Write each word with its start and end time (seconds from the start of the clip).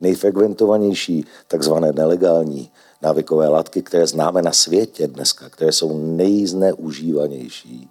Nejfrekventovanější 0.00 1.26
takzvané 1.48 1.92
nelegální 1.92 2.70
návykové 3.02 3.48
látky, 3.48 3.82
které 3.82 4.06
známe 4.06 4.42
na 4.42 4.52
světě 4.52 5.06
dneska, 5.06 5.48
které 5.48 5.72
jsou 5.72 5.98
nejzneužívanější, 5.98 7.90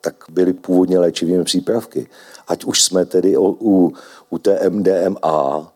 tak 0.00 0.24
byly 0.30 0.52
původně 0.52 0.98
léčivými 0.98 1.44
přípravky. 1.44 2.06
Ať 2.48 2.64
už 2.64 2.82
jsme 2.82 3.06
tedy 3.06 3.36
u, 3.36 3.56
u, 3.60 3.92
u 4.30 4.38
té 4.38 4.70
MDMA, 4.70 5.72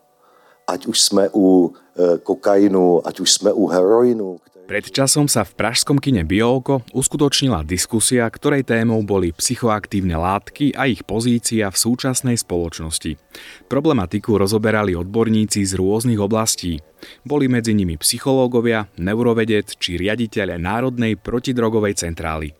ať 0.67 0.87
už 0.87 1.01
jsme 1.01 1.29
u 1.35 1.73
e, 1.97 2.19
kokainu, 2.19 3.07
ať 3.07 3.21
už 3.21 3.33
jsme 3.33 3.53
u 3.53 3.67
heroinu. 3.67 4.41
Pred 4.71 4.95
časom 4.95 5.27
sa 5.27 5.43
v 5.43 5.59
pražskom 5.59 5.99
kine 5.99 6.23
Biooko 6.23 6.87
uskutočnila 6.95 7.67
diskusia, 7.67 8.23
ktorej 8.31 8.63
témou 8.63 9.03
boli 9.03 9.35
psychoaktívne 9.35 10.15
látky 10.15 10.79
a 10.79 10.87
ich 10.87 11.03
pozícia 11.03 11.67
v 11.67 11.75
súčasnej 11.75 12.39
spoločnosti. 12.39 13.19
Problematiku 13.67 14.39
rozoberali 14.39 14.95
odborníci 14.95 15.67
z 15.67 15.75
rôznych 15.75 16.23
oblastí. 16.23 16.79
Boli 17.27 17.51
medzi 17.51 17.75
nimi 17.75 17.99
psychológovia, 17.99 18.87
neurovedec 18.95 19.75
či 19.75 19.99
riaditeľe 19.99 20.55
Národnej 20.63 21.19
protidrogovej 21.19 22.07
centrály. 22.07 22.55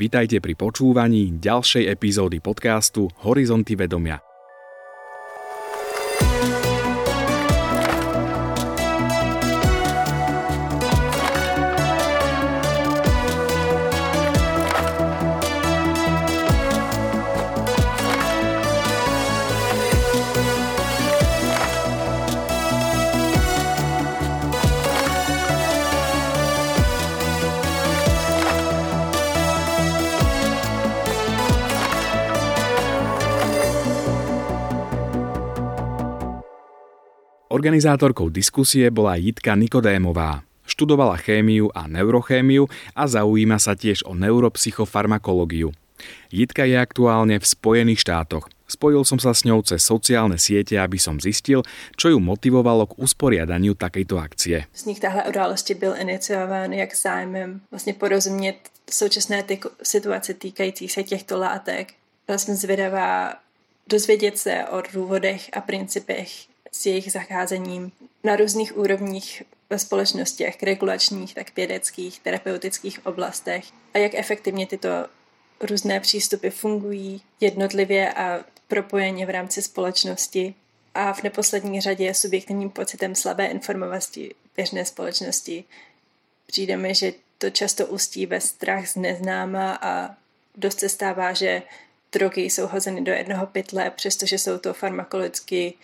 Vítajte 0.00 0.40
pri 0.40 0.56
počúvaní 0.56 1.36
ďalšej 1.44 1.92
epizódy 1.92 2.40
podcastu 2.40 3.12
Horizonty 3.20 3.76
vedomia. 3.76 4.29
Organizátorkou 37.50 38.30
diskusie 38.30 38.86
bola 38.94 39.18
Jitka 39.18 39.58
Nikodémová. 39.58 40.46
Študovala 40.62 41.18
chémiu 41.18 41.66
a 41.74 41.90
neurochémiu 41.90 42.70
a 42.94 43.02
zaujíma 43.10 43.58
sa 43.58 43.74
tiež 43.74 44.06
o 44.06 44.14
neuropsychofarmakológiu. 44.14 45.74
Jitka 46.30 46.62
je 46.62 46.78
aktuálne 46.78 47.42
v 47.42 47.46
Spojených 47.50 48.06
štátoch. 48.06 48.46
Spojil 48.70 49.02
som 49.02 49.18
sa 49.18 49.34
s 49.34 49.42
ňou 49.42 49.66
cez 49.66 49.82
sociálne 49.82 50.38
siete, 50.38 50.78
aby 50.78 50.94
som 50.94 51.18
zistil, 51.18 51.66
čo 51.98 52.14
ju 52.14 52.22
motivovalo 52.22 52.86
k 52.86 53.02
usporiadaniu 53.02 53.74
takejto 53.74 54.14
akcie. 54.22 54.70
Vznik 54.70 55.02
tahle 55.02 55.26
události 55.26 55.74
byl 55.74 55.98
iniciován 55.98 56.70
jak 56.70 56.94
zájmem 56.94 57.60
vlastně 57.70 57.98
porozumět 57.98 58.62
současné 58.90 59.42
ty 59.42 59.58
situace 59.82 60.34
týkající 60.34 60.88
se 60.88 61.02
těchto 61.02 61.38
látek. 61.38 61.98
Byla 62.26 62.38
jsem 62.38 62.54
zvědavá 62.54 63.34
dozvědět 63.90 64.38
se 64.38 64.64
o 64.70 64.82
důvodech 64.94 65.50
a 65.52 65.60
principech 65.60 66.49
s 66.72 66.86
jejich 66.86 67.12
zacházením 67.12 67.92
na 68.24 68.36
různých 68.36 68.76
úrovních 68.76 69.42
ve 69.70 69.78
společnosti, 69.78 70.44
jak 70.44 70.62
regulačních, 70.62 71.34
tak 71.34 71.56
vědeckých, 71.56 72.20
terapeutických 72.20 73.06
oblastech 73.06 73.64
a 73.94 73.98
jak 73.98 74.14
efektivně 74.14 74.66
tyto 74.66 74.88
různé 75.60 76.00
přístupy 76.00 76.48
fungují 76.48 77.22
jednotlivě 77.40 78.12
a 78.12 78.44
propojeně 78.68 79.26
v 79.26 79.30
rámci 79.30 79.62
společnosti 79.62 80.54
a 80.94 81.12
v 81.12 81.22
neposlední 81.22 81.80
řadě 81.80 82.14
subjektivním 82.14 82.70
pocitem 82.70 83.14
slabé 83.14 83.46
informovanosti 83.46 84.34
běžné 84.56 84.84
společnosti. 84.84 85.64
Přijde 86.46 86.76
mi, 86.76 86.94
že 86.94 87.12
to 87.38 87.50
často 87.50 87.86
ustí 87.86 88.26
ve 88.26 88.40
strach 88.40 88.88
z 88.88 88.96
neznáma 88.96 89.78
a 89.82 90.14
dost 90.56 90.80
se 90.80 90.88
stává, 90.88 91.32
že 91.32 91.62
drogy 92.12 92.42
jsou 92.42 92.66
hozeny 92.66 93.00
do 93.00 93.12
jednoho 93.12 93.46
pytle, 93.46 93.90
přestože 93.90 94.38
jsou 94.38 94.58
to 94.58 94.74
farmakologicky 94.74 95.74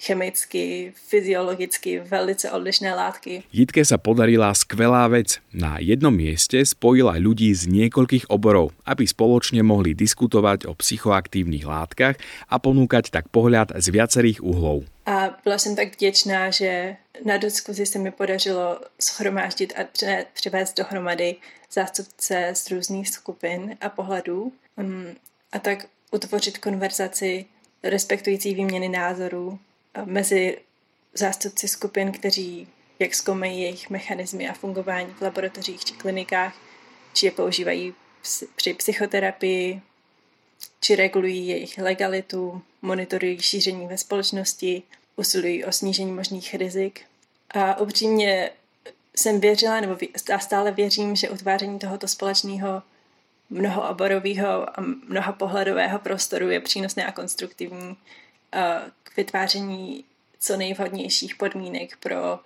chemicky, 0.00 0.92
fyziologicky 0.96 2.00
velice 2.00 2.50
odlišné 2.50 2.94
látky. 2.94 3.44
Jitke 3.52 3.84
sa 3.84 4.00
podarila 4.00 4.48
skvelá 4.56 5.04
vec. 5.12 5.44
Na 5.52 5.76
jednom 5.76 6.10
mieste 6.10 6.64
spojila 6.64 7.20
ľudí 7.20 7.52
z 7.52 7.68
niekoľkých 7.68 8.32
oborov, 8.32 8.72
aby 8.88 9.04
spoločne 9.04 9.60
mohli 9.60 9.92
diskutovať 9.92 10.64
o 10.64 10.72
psychoaktívnych 10.72 11.68
látkach 11.68 12.16
a 12.48 12.56
ponúkať 12.56 13.12
tak 13.12 13.28
pohľad 13.28 13.76
z 13.76 13.86
viacerých 13.92 14.40
uhlov. 14.40 14.88
A 15.06 15.36
byla 15.44 15.58
jsem 15.58 15.76
tak 15.76 15.94
vděčná, 15.94 16.50
že 16.50 16.96
na 17.24 17.36
diskuzi 17.36 17.86
se 17.86 17.98
mi 17.98 18.10
podařilo 18.10 18.80
schromáždit 19.00 19.72
a 19.76 19.84
přivést 20.32 20.76
dohromady 20.76 21.36
zástupce 21.72 22.52
z 22.54 22.70
různých 22.70 23.08
skupin 23.08 23.76
a 23.80 23.88
pohledů 23.88 24.52
um, 24.76 25.06
a 25.52 25.58
tak 25.58 25.86
utvořit 26.10 26.58
konverzaci 26.58 27.44
respektující 27.82 28.54
výměny 28.54 28.88
názorů 28.88 29.58
mezi 30.04 30.58
zástupci 31.14 31.68
skupin, 31.68 32.12
kteří 32.12 32.68
jak 32.98 33.14
zkoumají 33.14 33.60
jejich 33.60 33.90
mechanismy 33.90 34.48
a 34.48 34.54
fungování 34.54 35.14
v 35.18 35.22
laboratořích 35.22 35.84
či 35.84 35.94
klinikách, 35.94 36.56
či 37.12 37.26
je 37.26 37.32
používají 37.32 37.94
při 38.56 38.74
psychoterapii, 38.74 39.82
či 40.80 40.96
regulují 40.96 41.48
jejich 41.48 41.78
legalitu, 41.78 42.62
monitorují 42.82 43.40
šíření 43.40 43.86
ve 43.86 43.98
společnosti, 43.98 44.82
usilují 45.16 45.64
o 45.64 45.72
snížení 45.72 46.12
možných 46.12 46.54
rizik. 46.54 47.00
A 47.50 47.78
upřímně 47.78 48.50
jsem 49.16 49.40
věřila, 49.40 49.80
nebo 49.80 49.96
stále 50.40 50.72
věřím, 50.72 51.16
že 51.16 51.30
utváření 51.30 51.78
tohoto 51.78 52.08
společného 52.08 52.82
mnohooborového 53.50 54.78
a 54.78 54.84
mnohopohledového 55.08 55.98
prostoru 55.98 56.50
je 56.50 56.60
přínosné 56.60 57.06
a 57.06 57.12
konstruktivní 57.12 57.96
k 59.02 59.16
vytváření 59.16 60.04
co 60.38 60.56
nejvhodnějších 60.56 61.36
podmínek 61.36 61.96
pro 61.96 62.38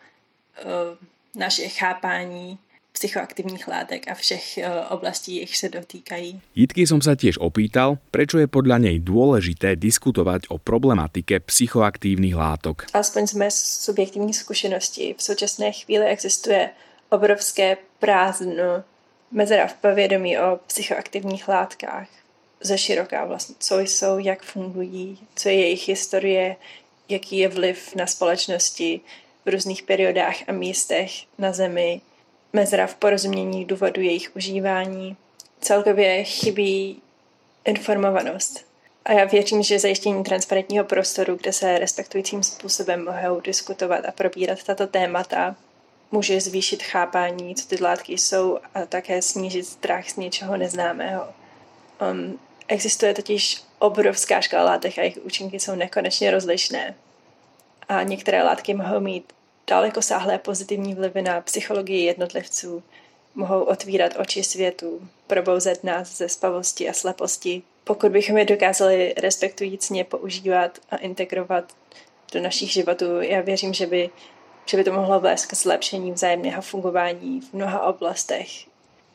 naše 1.34 1.68
chápání 1.68 2.58
psychoaktivních 2.92 3.68
látek 3.68 4.10
a 4.10 4.14
všech 4.14 4.58
oblastí, 4.88 5.36
jich 5.36 5.56
se 5.56 5.68
dotýkají. 5.68 6.40
Jitky 6.54 6.86
som 6.86 7.02
sa 7.02 7.18
tiež 7.18 7.42
opýtal, 7.42 7.98
prečo 8.14 8.38
je 8.38 8.46
podľa 8.46 8.86
nej 8.86 9.02
dôležité 9.02 9.74
diskutovať 9.74 10.46
o 10.54 10.62
problematike 10.62 11.42
psychoaktívnych 11.42 12.38
látok. 12.38 12.86
Aspoň 12.94 13.22
z 13.26 13.34
mé 13.34 13.48
subjektivní 13.50 14.30
zkušenosti 14.30 15.18
v 15.18 15.22
současné 15.22 15.74
chvíli 15.74 16.06
existuje 16.06 16.70
obrovské 17.10 17.82
prázdno, 17.98 18.86
mezera 19.34 19.66
v 19.66 19.74
povědomí 19.74 20.38
o 20.38 20.62
psychoaktivních 20.66 21.48
látkách 21.48 22.06
ze 22.64 22.78
široká 22.78 23.24
vlastně, 23.24 23.54
co 23.58 23.80
jsou, 23.80 24.18
jak 24.18 24.42
fungují, 24.42 25.18
co 25.34 25.48
je 25.48 25.54
jejich 25.54 25.88
historie, 25.88 26.56
jaký 27.08 27.38
je 27.38 27.48
vliv 27.48 27.94
na 27.94 28.06
společnosti 28.06 29.00
v 29.44 29.48
různých 29.48 29.82
periodách 29.82 30.36
a 30.46 30.52
místech 30.52 31.10
na 31.38 31.52
Zemi, 31.52 32.00
mezera 32.52 32.86
v 32.86 32.94
porozumění 32.94 33.64
důvodu 33.64 34.00
jejich 34.00 34.36
užívání. 34.36 35.16
Celkově 35.60 36.24
chybí 36.24 37.02
informovanost. 37.64 38.64
A 39.04 39.12
já 39.12 39.24
věřím, 39.24 39.62
že 39.62 39.78
zajištění 39.78 40.24
transparentního 40.24 40.84
prostoru, 40.84 41.36
kde 41.36 41.52
se 41.52 41.78
respektujícím 41.78 42.42
způsobem 42.42 43.04
mohou 43.04 43.40
diskutovat 43.40 44.04
a 44.04 44.12
probírat 44.12 44.62
tato 44.62 44.86
témata, 44.86 45.56
může 46.12 46.40
zvýšit 46.40 46.82
chápání, 46.82 47.54
co 47.54 47.68
ty 47.68 47.82
látky 47.82 48.18
jsou 48.18 48.58
a 48.74 48.86
také 48.86 49.22
snížit 49.22 49.64
strach 49.64 50.10
z 50.10 50.16
něčeho 50.16 50.56
neznámého. 50.56 51.28
Um, 52.12 52.38
Existuje 52.68 53.14
totiž 53.14 53.62
obrovská 53.78 54.40
škála 54.40 54.64
látek 54.64 54.98
a 54.98 55.00
jejich 55.00 55.18
účinky 55.22 55.60
jsou 55.60 55.74
nekonečně 55.74 56.30
rozlišné. 56.30 56.94
A 57.88 58.02
některé 58.02 58.42
látky 58.42 58.74
mohou 58.74 59.00
mít 59.00 59.32
daleko 59.66 60.02
sáhlé 60.02 60.38
pozitivní 60.38 60.94
vlivy 60.94 61.22
na 61.22 61.40
psychologii 61.40 62.04
jednotlivců, 62.04 62.82
mohou 63.34 63.62
otvírat 63.62 64.12
oči 64.18 64.44
světu, 64.44 65.08
probouzet 65.26 65.84
nás 65.84 66.16
ze 66.16 66.28
spavosti 66.28 66.88
a 66.88 66.92
sleposti. 66.92 67.62
Pokud 67.84 68.12
bychom 68.12 68.38
je 68.38 68.44
dokázali 68.44 69.14
respektujícně 69.16 70.04
používat 70.04 70.78
a 70.90 70.96
integrovat 70.96 71.72
do 72.32 72.40
našich 72.40 72.72
životů, 72.72 73.20
já 73.20 73.40
věřím, 73.40 73.74
že 73.74 73.86
by, 73.86 74.10
že 74.66 74.76
by 74.76 74.84
to 74.84 74.92
mohlo 74.92 75.20
vést 75.20 75.46
k 75.46 75.54
zlepšení 75.54 76.12
vzájemného 76.12 76.62
fungování 76.62 77.40
v 77.40 77.52
mnoha 77.52 77.86
oblastech, 77.86 78.48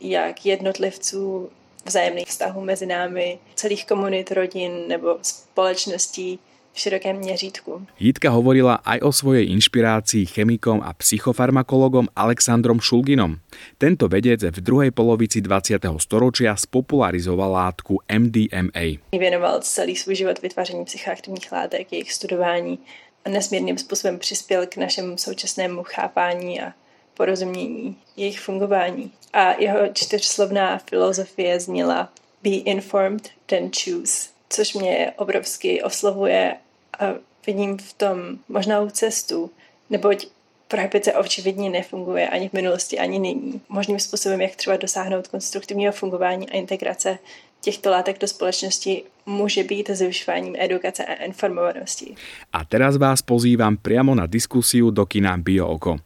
jak 0.02 0.46
jednotlivců, 0.46 1.52
vzájemných 1.90 2.28
vztahů 2.28 2.62
mezi 2.62 2.86
námi, 2.86 3.40
celých 3.56 3.86
komunit, 3.86 4.32
rodin 4.32 4.72
nebo 4.88 5.18
společností 5.22 6.40
v 6.74 6.80
širokém 6.80 7.18
měřítku. 7.18 7.88
Jitka 8.00 8.30
hovorila 8.30 8.80
aj 8.86 9.02
o 9.02 9.12
svojej 9.12 9.50
inšpirácii 9.52 10.26
chemikom 10.26 10.80
a 10.86 10.94
psychofarmakologom 10.94 12.08
Alexandrom 12.16 12.80
Šulginom. 12.80 13.42
Tento 13.82 14.08
vedec 14.08 14.46
v 14.46 14.60
druhej 14.62 14.92
polovici 14.94 15.42
20. 15.42 15.82
storočia 15.98 16.56
spopularizoval 16.56 17.52
látku 17.52 18.00
MDMA. 18.06 19.02
Věnoval 19.12 19.60
celý 19.60 19.96
svůj 19.96 20.16
život 20.16 20.42
vytváření 20.42 20.86
psychoaktivních 20.86 21.52
látek, 21.52 21.92
jejich 21.92 22.14
studování 22.14 22.80
a 23.26 23.30
nesmírným 23.30 23.78
způsobem 23.78 24.20
přispěl 24.20 24.66
k 24.68 24.78
našemu 24.78 25.18
současnému 25.18 25.84
chápání 25.84 26.62
a 26.62 26.74
porozumění 27.20 27.96
jejich 28.18 28.40
fungování. 28.40 29.12
A 29.34 29.62
jeho 29.62 29.80
čtyřslovná 29.94 30.78
filozofie 30.90 31.60
zněla 31.60 32.10
be 32.44 32.50
informed, 32.50 33.30
then 33.46 33.72
choose, 33.84 34.30
což 34.50 34.74
mě 34.74 35.14
obrovsky 35.18 35.84
oslovuje 35.84 36.56
a 37.00 37.06
vidím 37.48 37.78
v 37.78 37.94
tom 37.94 38.18
možnou 38.50 38.90
cestu, 38.90 39.52
neboť 39.90 40.28
prohibice 40.68 41.14
očividně 41.14 41.70
nefunguje 41.70 42.30
ani 42.30 42.50
v 42.50 42.54
minulosti, 42.54 43.00
ani 43.00 43.20
nyní. 43.20 43.62
Možným 43.70 44.00
způsobem, 44.00 44.42
jak 44.42 44.56
třeba 44.56 44.78
dosáhnout 44.78 45.28
konstruktivního 45.28 45.92
fungování 45.92 46.50
a 46.50 46.54
integrace 46.54 47.20
těchto 47.62 47.90
látek 47.90 48.20
do 48.20 48.28
společnosti 48.28 49.04
může 49.26 49.64
být 49.64 49.90
zvyšováním 49.90 50.56
edukace 50.60 51.06
a 51.06 51.14
informovanosti. 51.14 52.16
A 52.54 52.66
teraz 52.66 52.98
vás 52.98 53.22
pozývam 53.22 53.78
priamo 53.78 54.16
na 54.16 54.26
diskusiu 54.26 54.92
do 54.92 55.06
kina 55.06 55.38
BioOko. 55.38 56.00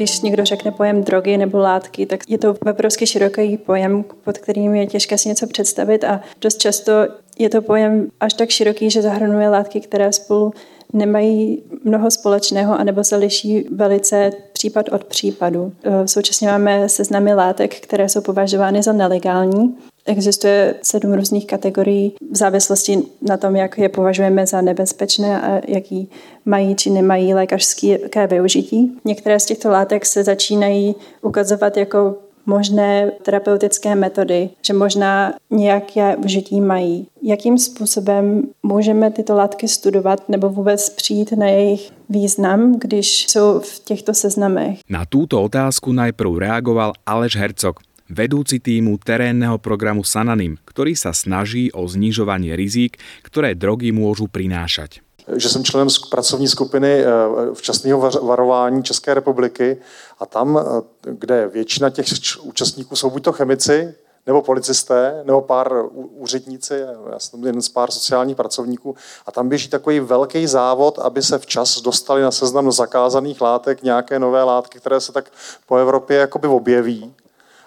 Když 0.00 0.20
někdo 0.20 0.44
řekne 0.44 0.70
pojem 0.70 1.02
drogy 1.02 1.36
nebo 1.36 1.58
látky, 1.58 2.06
tak 2.06 2.20
je 2.28 2.38
to 2.38 2.54
obrovský 2.70 3.06
široký 3.06 3.56
pojem, 3.56 4.04
pod 4.24 4.38
kterým 4.38 4.74
je 4.74 4.86
těžké 4.86 5.18
si 5.18 5.28
něco 5.28 5.46
představit 5.46 6.04
a 6.04 6.20
dost 6.40 6.58
často 6.58 6.92
je 7.38 7.50
to 7.50 7.62
pojem 7.62 8.08
až 8.20 8.34
tak 8.34 8.50
široký, 8.50 8.90
že 8.90 9.02
zahrnuje 9.02 9.48
látky, 9.48 9.80
které 9.80 10.12
spolu 10.12 10.52
nemají 10.92 11.62
mnoho 11.84 12.10
společného 12.10 12.78
anebo 12.78 13.04
se 13.04 13.16
liší 13.16 13.66
velice 13.70 14.30
případ 14.52 14.88
od 14.88 15.04
případu. 15.04 15.72
Současně 16.06 16.48
máme 16.48 16.88
seznamy 16.88 17.34
látek, 17.34 17.80
které 17.80 18.08
jsou 18.08 18.20
považovány 18.20 18.82
za 18.82 18.92
nelegální 18.92 19.74
Existuje 20.06 20.74
sedm 20.82 21.14
různých 21.14 21.46
kategorií 21.46 22.12
v 22.30 22.36
závislosti 22.36 22.98
na 23.22 23.36
tom, 23.36 23.56
jak 23.56 23.78
je 23.78 23.88
považujeme 23.88 24.46
za 24.46 24.60
nebezpečné 24.60 25.40
a 25.40 25.60
jaký 25.68 26.08
mají 26.44 26.76
či 26.76 26.90
nemají 26.90 27.34
lékařské 27.34 28.26
využití. 28.26 28.92
Některé 29.04 29.40
z 29.40 29.44
těchto 29.44 29.68
látek 29.70 30.06
se 30.06 30.24
začínají 30.24 30.94
ukazovat 31.22 31.76
jako 31.76 32.14
možné 32.46 33.12
terapeutické 33.22 33.94
metody, 33.94 34.50
že 34.62 34.72
možná 34.72 35.34
nějaké 35.50 36.16
užití 36.16 36.60
mají. 36.60 37.06
Jakým 37.22 37.58
způsobem 37.58 38.42
můžeme 38.62 39.10
tyto 39.10 39.34
látky 39.34 39.68
studovat 39.68 40.28
nebo 40.28 40.48
vůbec 40.48 40.90
přijít 40.90 41.32
na 41.32 41.46
jejich 41.46 41.90
význam, 42.08 42.74
když 42.78 43.26
jsou 43.28 43.60
v 43.60 43.78
těchto 43.84 44.14
seznamech? 44.14 44.78
Na 44.88 45.04
túto 45.04 45.42
otázku 45.42 45.92
najprv 45.92 46.36
reagoval 46.38 46.92
Aleš 47.06 47.36
Hercog, 47.36 47.80
vedúci 48.10 48.58
týmu 48.58 48.98
terénneho 48.98 49.56
programu 49.62 50.02
Sananim, 50.02 50.58
ktorý 50.66 50.98
sa 50.98 51.14
snaží 51.14 51.70
o 51.70 51.86
znižovanie 51.86 52.58
rizík, 52.58 52.98
ktoré 53.22 53.54
drogy 53.54 53.94
môžu 53.94 54.26
prinášať. 54.26 55.00
Že 55.30 55.48
jsem 55.48 55.64
členem 55.64 55.88
pracovní 56.10 56.48
skupiny 56.48 56.88
eh, 56.88 57.06
včasného 57.54 58.10
varování 58.22 58.82
České 58.82 59.14
republiky 59.14 59.76
a 60.18 60.26
tam, 60.26 60.58
eh, 60.58 60.62
kde 61.02 61.48
většina 61.48 61.90
těch 61.90 62.06
účastníků 62.42 62.96
jsou 62.96 63.10
buď 63.10 63.22
to 63.24 63.32
chemici, 63.32 63.94
nebo 64.26 64.42
policisté, 64.42 65.22
nebo 65.24 65.40
pár 65.40 65.72
úředníci, 65.94 66.80
já 67.12 67.18
jsem 67.18 67.44
jeden 67.44 67.62
z 67.62 67.68
pár 67.68 67.90
sociálních 67.90 68.36
pracovníků, 68.36 68.96
a 69.26 69.32
tam 69.32 69.48
běží 69.48 69.68
takový 69.68 70.00
velký 70.00 70.46
závod, 70.46 70.98
aby 70.98 71.22
se 71.22 71.38
včas 71.38 71.80
dostali 71.80 72.22
na 72.22 72.30
seznam 72.30 72.72
zakázaných 72.72 73.40
látek 73.40 73.82
nějaké 73.82 74.18
nové 74.18 74.42
látky, 74.42 74.78
které 74.78 75.00
se 75.00 75.12
tak 75.12 75.32
po 75.66 75.76
Evropě 75.76 76.16
jakoby 76.16 76.48
objeví 76.48 77.14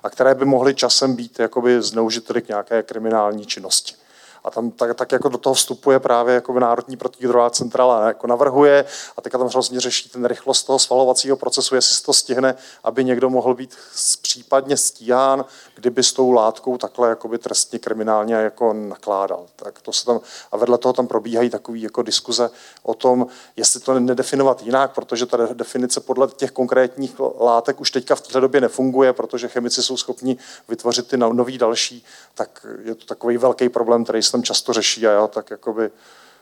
a 0.04 0.10
které 0.10 0.36
by 0.36 0.46
mohly 0.46 0.76
časem 0.76 1.16
být 1.16 1.40
jakoby 1.40 1.82
zneužity 1.82 2.42
k 2.42 2.48
nějaké 2.48 2.84
kriminální 2.84 3.46
činnosti. 3.46 3.96
A 4.44 4.52
tam 4.52 4.72
tak, 4.72 4.98
tak 4.98 5.12
jako 5.12 5.30
do 5.30 5.38
toho 5.38 5.54
vstupuje 5.54 6.00
právě 6.00 6.36
jako 6.36 6.60
Národní 6.60 6.98
protidrogová 6.98 7.50
centrála, 7.50 8.08
jako 8.08 8.28
navrhuje 8.28 8.86
a 9.18 9.22
teďka 9.22 9.38
tam 9.38 9.48
hrozně 9.48 9.80
řeší 9.80 10.10
ten 10.10 10.26
rychlost 10.26 10.64
toho 10.64 10.80
svalovacího 10.80 11.38
procesu, 11.38 11.76
jestli 11.76 11.96
se 11.96 12.04
to 12.04 12.14
stihne, 12.14 12.56
aby 12.84 13.04
někdo 13.04 13.30
mohl 13.30 13.54
být 13.54 13.78
případně 14.22 14.78
stíhán, 14.78 15.46
kdyby 15.76 16.04
s 16.04 16.14
tou 16.14 16.32
látkou 16.32 16.78
takhle 16.78 17.10
jakoby 17.10 17.38
trestně 17.38 17.80
kriminálně 17.80 18.34
jako 18.34 18.74
nakládal. 18.74 19.46
Tak 19.56 19.82
to 19.82 19.94
se 19.94 20.06
tam, 20.06 20.20
a 20.52 20.58
vedle 20.58 20.78
toho 20.78 20.94
tam 20.94 21.08
probíhají 21.08 21.50
takové 21.50 21.78
jako 21.78 22.02
diskuze 22.02 22.50
o 22.84 22.94
tom, 22.94 23.28
jestli 23.56 23.80
to 23.80 24.00
nedefinovat 24.00 24.62
jinak, 24.62 24.94
protože 24.94 25.26
ta 25.26 25.38
definice 25.54 26.00
podle 26.00 26.28
těch 26.28 26.52
konkrétních 26.52 27.20
látek 27.40 27.82
už 27.82 27.92
teďka 27.92 28.16
v 28.16 28.22
této 28.22 28.40
době 28.40 28.62
nefunguje, 28.62 29.14
protože 29.14 29.48
chemici 29.48 29.84
jsou 29.84 29.98
schopni 29.98 30.38
vytvořit 30.70 31.08
ty 31.08 31.18
nový 31.18 31.58
další, 31.58 32.06
tak 32.36 32.66
je 32.84 32.96
to 32.96 33.06
takový 33.06 33.38
velký 33.38 33.70
problém, 33.70 34.04
který 34.04 34.24
se 34.24 34.32
tam 34.32 34.44
často 34.44 34.74
řeší 34.74 35.08
a 35.08 35.12
já 35.12 35.28
tak 35.28 35.50
jakoby 35.50 35.92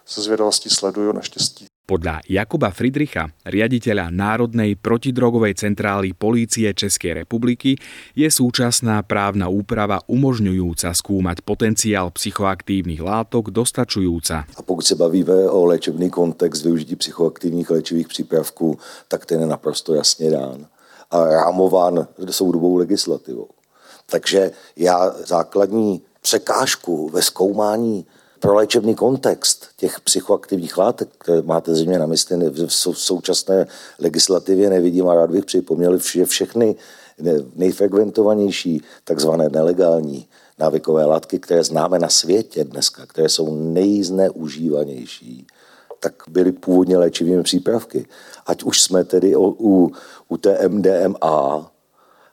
se 0.05 0.21
zvědavostí 0.21 0.69
sleduju 0.69 1.11
naštěstí. 1.11 1.70
Podľa 1.85 2.23
Jakuba 2.23 2.71
Friedricha, 2.71 3.35
riaditeľa 3.43 4.13
Národnej 4.15 4.79
protidrogovej 4.79 5.59
centrály 5.59 6.15
Polície 6.15 6.71
Českej 6.71 7.25
republiky, 7.25 7.75
je 8.15 8.31
súčasná 8.31 9.03
právna 9.03 9.51
úprava 9.51 9.99
umožňujúca 10.07 10.93
skúmať 10.95 11.43
potenciál 11.43 12.07
psychoaktívnych 12.15 13.03
látok 13.03 13.51
dostačujúca. 13.51 14.47
A 14.55 14.61
pokud 14.63 14.87
se 14.87 14.95
bavíme 14.95 15.49
o 15.49 15.65
léčebný 15.65 16.09
kontext 16.09 16.63
využití 16.63 16.95
psychoaktivních 16.95 17.69
léčivých 17.69 18.07
přípravků, 18.07 18.79
tak 19.07 19.25
ten 19.25 19.39
je 19.39 19.47
naprosto 19.47 19.93
jasně 19.93 20.31
dán 20.31 20.65
a 21.11 21.25
rámován 21.25 22.07
soudobou 22.29 22.75
legislativou. 22.75 23.49
Takže 24.05 24.51
já 24.77 25.11
základní 25.25 26.01
překážku 26.21 27.09
ve 27.09 27.21
zkoumání 27.21 28.05
pro 28.41 28.53
léčebný 28.53 28.95
kontext 28.95 29.67
těch 29.77 29.99
psychoaktivních 29.99 30.77
látek, 30.77 31.09
které 31.17 31.41
máte 31.41 31.75
zřejmě 31.75 31.99
na 31.99 32.05
mysli, 32.05 32.49
v 32.49 32.73
současné 32.93 33.67
legislativě 33.99 34.69
nevidím 34.69 35.09
a 35.09 35.15
rád 35.15 35.31
bych 35.31 35.45
připomněl, 35.45 35.97
že 35.97 36.25
všechny 36.25 36.75
nejfrekventovanější 37.55 38.83
takzvané 39.03 39.49
nelegální 39.49 40.27
návykové 40.59 41.05
látky, 41.05 41.39
které 41.39 41.63
známe 41.63 41.99
na 41.99 42.09
světě 42.09 42.63
dneska, 42.63 43.05
které 43.05 43.29
jsou 43.29 43.55
nejzneužívanější, 43.55 45.47
tak 45.99 46.13
byly 46.29 46.51
původně 46.51 46.97
léčivými 46.97 47.43
přípravky. 47.43 48.05
Ať 48.45 48.63
už 48.63 48.81
jsme 48.81 49.03
tedy 49.03 49.35
u, 49.35 49.55
u, 49.59 49.91
u 50.29 50.37
té 50.37 50.69
MDMA, 50.69 51.71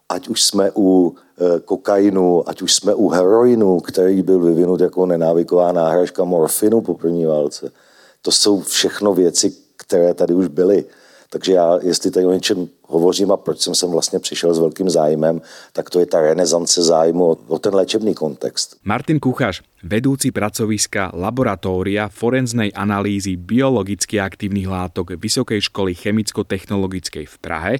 ať 0.08 0.28
už 0.28 0.42
jsme 0.42 0.70
u 0.76 1.14
e, 1.14 1.60
kokainu, 1.60 2.48
ať 2.48 2.62
už 2.62 2.74
jsme 2.74 2.94
u 2.94 3.08
heroinu, 3.08 3.80
který 3.80 4.22
byl 4.22 4.40
vyvinut 4.40 4.80
jako 4.80 5.06
nenávyková 5.06 5.72
náhražka 5.72 6.24
morfinu 6.24 6.80
po 6.80 6.94
první 6.94 7.26
válce. 7.26 7.70
To 8.22 8.30
jsou 8.30 8.60
všechno 8.60 9.14
věci, 9.14 9.52
které 9.76 10.14
tady 10.14 10.34
už 10.34 10.48
byly. 10.48 10.84
Takže 11.30 11.52
já, 11.52 11.78
jestli 11.82 12.10
tady 12.10 12.26
o 12.26 12.32
něčem 12.32 12.68
hovořím 12.82 13.32
a 13.32 13.36
proč 13.36 13.60
jsem 13.60 13.74
sem 13.74 13.90
vlastně 13.90 14.18
přišel 14.18 14.54
s 14.54 14.58
velkým 14.58 14.90
zájmem, 14.90 15.40
tak 15.72 15.90
to 15.90 16.00
je 16.00 16.06
ta 16.06 16.20
renesance 16.20 16.82
zájmu 16.82 17.30
o, 17.30 17.36
o 17.48 17.58
ten 17.58 17.74
léčebný 17.74 18.14
kontext. 18.14 18.76
Martin 18.84 19.20
Kuchaš, 19.20 19.60
vedúci 19.84 20.32
pracoviska 20.32 21.12
Laboratória 21.12 22.08
forenznej 22.08 22.72
analýzy 22.72 23.36
biologicky 23.36 24.16
aktívnych 24.16 24.66
látok 24.66 25.20
Vysokej 25.20 25.60
školy 25.68 25.94
chemicko-technologickej 25.94 27.28
v 27.28 27.36
Prahe, 27.38 27.74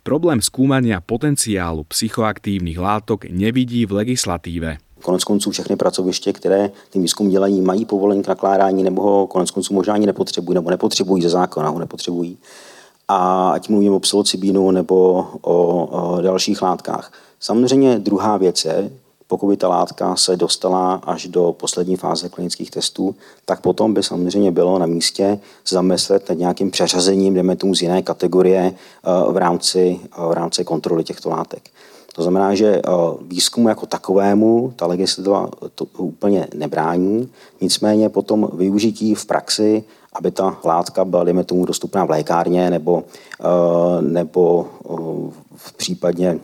problém 0.00 0.40
skúmania 0.40 1.04
potenciálu 1.04 1.84
psychoaktívnych 1.84 2.78
látok 2.80 3.28
nevidí 3.28 3.84
v 3.86 3.92
legislatíve. 3.92 4.80
Konec 5.04 5.24
konců 5.24 5.50
všechny 5.50 5.76
pracoviště, 5.76 6.32
které 6.32 6.70
tím 6.90 7.02
výzkum 7.02 7.28
dělají, 7.28 7.60
mají 7.60 7.84
povolení 7.84 8.22
k 8.22 8.28
nakládání 8.28 8.82
nebo 8.82 9.02
ho 9.02 9.26
konec 9.26 9.50
konců 9.50 9.74
možná 9.74 9.94
ani 9.94 10.06
nepotřebují, 10.06 10.54
nebo 10.54 10.70
nepotřebují 10.70 11.22
ze 11.22 11.28
zákona, 11.28 11.68
ho 11.68 11.78
nepotřebují 11.78 12.38
a 13.08 13.50
ať 13.50 13.68
mluvím 13.68 13.92
o 13.92 14.00
psilocybínu 14.00 14.70
nebo 14.70 15.26
o, 15.42 15.86
o 15.86 16.20
dalších 16.20 16.62
látkách. 16.62 17.12
Samozřejmě 17.40 17.98
druhá 17.98 18.36
věc 18.36 18.64
je, 18.64 18.90
pokud 19.26 19.48
by 19.48 19.56
ta 19.56 19.68
látka 19.68 20.16
se 20.16 20.36
dostala 20.36 20.94
až 20.94 21.26
do 21.26 21.52
poslední 21.52 21.96
fáze 21.96 22.28
klinických 22.28 22.70
testů, 22.70 23.14
tak 23.44 23.60
potom 23.60 23.94
by 23.94 24.02
samozřejmě 24.02 24.50
bylo 24.50 24.78
na 24.78 24.86
místě 24.86 25.38
zamyslet 25.68 26.28
nad 26.28 26.38
nějakým 26.38 26.70
přeřazením, 26.70 27.34
jdeme 27.34 27.56
tomu 27.56 27.74
z 27.74 27.82
jiné 27.82 28.02
kategorie 28.02 28.72
eh, 28.74 29.32
v 29.32 29.36
rámci, 29.36 30.00
v 30.28 30.32
rámci 30.32 30.64
kontroly 30.64 31.04
těchto 31.04 31.30
látek. 31.30 31.70
To 32.14 32.22
znamená, 32.22 32.54
že 32.54 32.66
eh, 32.66 32.82
výzkumu 33.20 33.68
jako 33.68 33.86
takovému 33.86 34.72
ta 34.76 34.86
legislativa 34.86 35.50
to 35.74 35.84
úplně 35.98 36.48
nebrání, 36.54 37.28
nicméně 37.60 38.08
potom 38.08 38.50
využití 38.54 39.14
v 39.14 39.26
praxi 39.26 39.84
aby 40.14 40.30
ta 40.30 40.58
látka 40.64 41.04
byla, 41.04 41.24
dejme 41.24 41.44
tomu, 41.44 41.64
dostupná 41.64 42.04
v 42.04 42.10
lékárně 42.10 42.70
nebo, 42.70 43.04
eh, 43.40 44.02
nebo 44.02 44.66
eh, 44.84 45.32
v 45.56 45.72
případně 45.76 46.38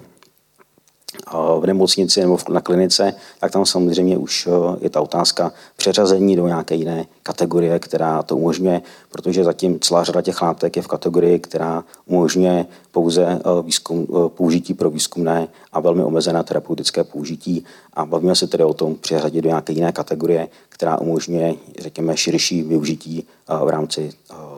v 1.60 1.66
nemocnici 1.66 2.20
nebo 2.20 2.38
na 2.48 2.60
klinice, 2.60 3.14
tak 3.40 3.52
tam 3.52 3.66
samozřejmě 3.66 4.18
už 4.18 4.48
je 4.80 4.90
ta 4.90 5.00
otázka 5.00 5.52
přeřazení 5.76 6.36
do 6.36 6.46
nějaké 6.46 6.74
jiné 6.74 7.06
kategorie, 7.22 7.78
která 7.78 8.22
to 8.22 8.36
umožňuje, 8.36 8.82
protože 9.12 9.44
zatím 9.44 9.80
celá 9.80 10.04
řada 10.04 10.22
těch 10.22 10.42
látek 10.42 10.76
je 10.76 10.82
v 10.82 10.86
kategorii, 10.86 11.38
která 11.38 11.84
umožňuje 12.06 12.66
pouze 12.92 13.40
výzkum, 13.62 14.06
použití 14.28 14.74
pro 14.74 14.90
výzkumné 14.90 15.48
a 15.72 15.80
velmi 15.80 16.04
omezené 16.04 16.44
terapeutické 16.44 17.04
použití. 17.04 17.64
A 17.94 18.06
bavíme 18.06 18.36
se 18.36 18.46
tedy 18.46 18.64
o 18.64 18.74
tom 18.74 18.94
přeřadit 18.94 19.40
do 19.40 19.48
nějaké 19.48 19.72
jiné 19.72 19.92
kategorie, 19.92 20.48
která 20.68 20.98
umožňuje, 20.98 21.54
řekněme, 21.78 22.16
širší 22.16 22.62
využití 22.62 23.26
v 23.64 23.68
rámci 23.68 24.10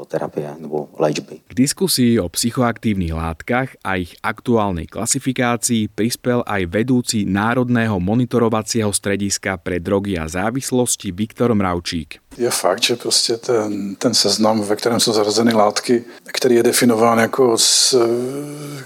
terapie 0.05 0.51
nebo 0.59 0.89
léčby. 0.99 1.41
K 1.49 1.55
diskusii 1.55 2.21
o 2.21 2.29
psychoaktívnych 2.29 3.13
látkach 3.13 3.69
a 3.85 3.97
ich 3.97 4.15
aktuálnej 4.23 4.87
klasifikácii 4.87 5.89
prispel 5.93 6.43
aj 6.47 6.67
vedúci 6.67 7.25
Národného 7.29 8.01
monitorovacieho 8.01 8.93
strediska 8.93 9.57
pre 9.61 9.79
drogy 9.79 10.19
a 10.19 10.29
závislosti 10.29 11.13
Viktor 11.13 11.55
Mravčík. 11.55 12.23
Je 12.39 12.51
fakt, 12.51 12.83
že 12.83 12.97
prostě 12.97 13.37
ten, 13.37 13.95
ten 13.95 14.15
seznam, 14.15 14.61
ve 14.61 14.77
kterém 14.77 15.01
jsou 15.01 15.13
zařazeny 15.13 15.53
látky, 15.53 16.05
který 16.33 16.55
je 16.55 16.63
definován 16.63 17.19
jako 17.19 17.59
s 17.59 17.97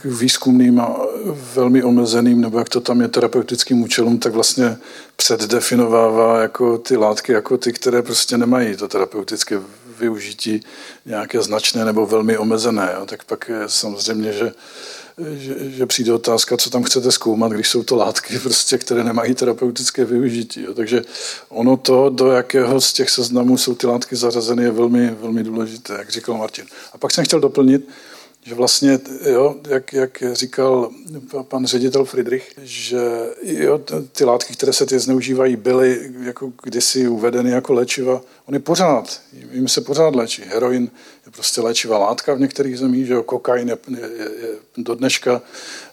výzkumným 0.04 0.80
a 0.80 0.96
velmi 1.54 1.82
omezeným, 1.82 2.40
nebo 2.40 2.58
jak 2.58 2.68
to 2.68 2.80
tam 2.80 3.00
je 3.00 3.08
terapeutickým 3.08 3.82
účelům, 3.82 4.18
tak 4.18 4.32
vlastně 4.32 4.76
předdefinovává 5.16 6.40
jako 6.40 6.78
ty 6.78 6.96
látky, 6.96 7.32
jako 7.32 7.58
ty, 7.58 7.72
které 7.72 8.02
prostě 8.02 8.38
nemají 8.38 8.76
to 8.76 8.88
terapeutické 8.88 9.60
využití 9.98 10.60
nějaké 11.06 11.42
značné 11.42 11.84
nebo 11.84 12.06
velmi 12.06 12.38
omezené. 12.38 12.92
Jo. 12.98 13.06
Tak 13.06 13.24
pak 13.24 13.48
je 13.48 13.60
samozřejmě, 13.66 14.32
že, 14.32 14.52
že, 15.36 15.70
že 15.70 15.86
přijde 15.86 16.12
otázka, 16.12 16.56
co 16.56 16.70
tam 16.70 16.82
chcete 16.82 17.12
zkoumat, 17.12 17.52
když 17.52 17.68
jsou 17.68 17.82
to 17.82 17.96
látky, 17.96 18.38
prostě, 18.42 18.78
které 18.78 19.04
nemají 19.04 19.34
terapeutické 19.34 20.04
využití. 20.04 20.62
Jo. 20.62 20.74
Takže 20.74 21.02
ono 21.48 21.76
to, 21.76 22.10
do 22.10 22.26
jakého 22.26 22.80
z 22.80 22.92
těch 22.92 23.10
seznamů 23.10 23.58
jsou 23.58 23.74
ty 23.74 23.86
látky 23.86 24.16
zařazeny, 24.16 24.62
je 24.62 24.70
velmi, 24.70 25.10
velmi 25.20 25.44
důležité, 25.44 25.92
jak 25.92 26.10
říkal 26.10 26.36
Martin. 26.36 26.66
A 26.92 26.98
pak 26.98 27.12
jsem 27.12 27.24
chtěl 27.24 27.40
doplnit, 27.40 27.88
že 28.46 28.54
vlastně, 28.54 28.98
jo, 29.30 29.54
jak, 29.68 29.92
jak 29.92 30.22
říkal 30.32 30.90
pan 31.42 31.66
ředitel 31.66 32.04
Friedrich, 32.04 32.52
že 32.62 32.98
jo, 33.42 33.80
ty 34.12 34.24
látky, 34.24 34.52
které 34.52 34.72
se 34.72 34.86
ty 34.86 34.98
zneužívají, 34.98 35.56
byly 35.56 36.12
jako 36.22 36.52
kdysi 36.62 37.08
uvedeny 37.08 37.50
jako 37.50 37.72
léčiva. 37.72 38.20
Oni 38.46 38.58
pořád, 38.58 39.20
jim 39.52 39.68
se 39.68 39.80
pořád 39.80 40.14
léčí. 40.14 40.42
Heroin 40.42 40.90
je 41.26 41.32
prostě 41.32 41.60
léčivá 41.60 41.98
látka 41.98 42.34
v 42.34 42.40
některých 42.40 42.78
zemích, 42.78 43.06
že 43.06 43.12
jo, 43.12 43.22
kokain 43.22 43.68
je, 43.68 43.78
je, 43.88 44.08
je, 44.18 44.48
do 44.76 44.94
dneška 44.94 45.42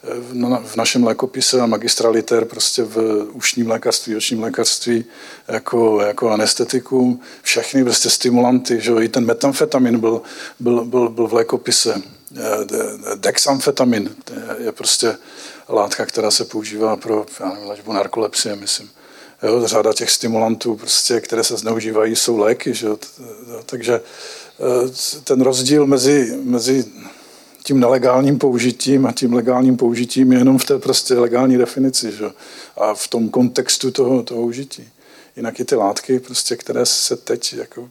v, 0.03 0.59
v 0.63 0.75
našem 0.75 1.03
lékopise 1.03 1.61
a 1.61 1.65
magistraliter 1.65 2.45
prostě 2.45 2.83
v 2.83 3.27
ušním 3.33 3.69
lékařství, 3.69 4.15
očním 4.15 4.43
lékařství 4.43 5.05
jako, 5.47 6.01
jako 6.01 6.29
anestetikum. 6.29 7.19
Všechny 7.41 7.83
prostě 7.83 8.09
stimulanty, 8.09 8.81
že 8.81 8.91
jo, 8.91 8.99
i 8.99 9.09
ten 9.09 9.25
metamfetamin 9.25 9.99
byl, 9.99 10.21
byl, 10.59 10.85
byl, 10.85 11.09
byl 11.09 11.27
v 11.27 11.33
lékopise 11.33 11.93
Eh, 11.95 12.22
dexamfetamin 13.15 14.15
je 14.57 14.71
prostě 14.71 15.17
látka, 15.69 16.05
která 16.05 16.31
se 16.31 16.45
používá 16.45 16.97
pro 16.97 17.25
nevím, 17.45 17.67
léčbu 17.67 17.93
narkolepsie, 17.93 18.55
myslím. 18.55 18.89
Jo, 19.43 19.67
řada 19.67 19.93
těch 19.93 20.11
stimulantů, 20.11 20.75
prostě, 20.75 21.21
které 21.21 21.43
se 21.43 21.57
zneužívají, 21.57 22.15
jsou 22.15 22.37
léky. 22.37 22.73
Že? 22.73 22.87
Takže 23.65 23.93
eh, 23.93 25.21
ten 25.23 25.41
rozdíl 25.41 25.85
mezi, 25.85 26.37
mezi 26.43 26.85
tím 27.63 27.79
nelegálním 27.79 28.39
použitím 28.39 29.05
a 29.05 29.11
tím 29.11 29.33
legálním 29.33 29.77
použitím 29.77 30.31
je 30.31 30.37
jenom 30.37 30.57
v 30.57 30.65
té 30.65 30.79
prostě 30.79 31.13
legální 31.13 31.57
definici 31.57 32.11
že? 32.11 32.25
a 32.77 32.93
v 32.93 33.07
tom 33.07 33.29
kontextu 33.29 33.91
toho, 33.91 34.23
toho 34.23 34.41
užití. 34.41 34.89
Jinak 35.35 35.59
i 35.59 35.65
ty 35.65 35.75
látky, 35.75 36.19
prostě, 36.19 36.55
které 36.55 36.85
se 36.85 37.15
teď 37.15 37.53
jako 37.53 37.89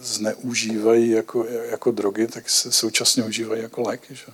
zneužívají 0.00 1.10
jako, 1.10 1.44
jako 1.44 1.90
drogy, 1.90 2.26
tak 2.26 2.50
se 2.50 2.72
současně 2.72 3.24
užívají 3.24 3.62
jako 3.62 3.82
léky. 3.82 4.14
Že? 4.14 4.26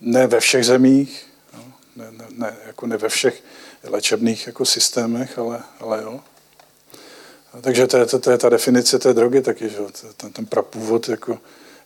Ne 0.00 0.26
ve 0.26 0.40
všech 0.40 0.66
zemích, 0.66 1.26
no, 1.56 1.72
ne, 1.96 2.12
ne, 2.12 2.24
ne, 2.30 2.56
jako 2.66 2.86
ne 2.86 2.96
ve 2.96 3.08
všech 3.08 3.42
léčebných 3.84 4.46
jako 4.46 4.64
systémech, 4.64 5.38
ale, 5.38 5.62
ale 5.80 6.02
jo. 6.02 6.20
Takže 7.60 7.86
to 7.86 7.96
je, 7.96 8.06
to, 8.06 8.18
to 8.18 8.30
je 8.30 8.38
ta 8.38 8.48
definice 8.48 8.98
té 8.98 9.14
drogy 9.14 9.42
taky, 9.42 9.68
že? 9.68 9.78
Ten, 10.16 10.32
ten 10.32 10.46
prapůvod 10.46 11.08
jako 11.08 11.38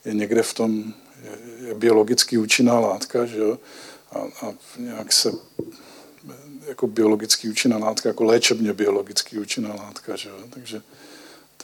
je 0.04 0.14
někde 0.14 0.42
v 0.42 0.54
tom, 0.54 0.94
je, 1.22 1.68
je 1.68 1.74
biologicky 1.74 2.38
účinná 2.38 2.80
látka, 2.80 3.26
že 3.26 3.38
jo? 3.38 3.58
A, 4.12 4.18
a 4.18 4.54
nějak 4.78 5.12
se 5.12 5.32
jako 6.68 6.86
biologicky 6.86 7.48
účinná 7.48 7.78
látka, 7.78 8.08
jako 8.08 8.24
léčebně 8.24 8.72
biologicky 8.72 9.38
účinná 9.38 9.74
látka, 9.74 10.16
že 10.16 10.28
jo? 10.28 10.36
Takže 10.50 10.82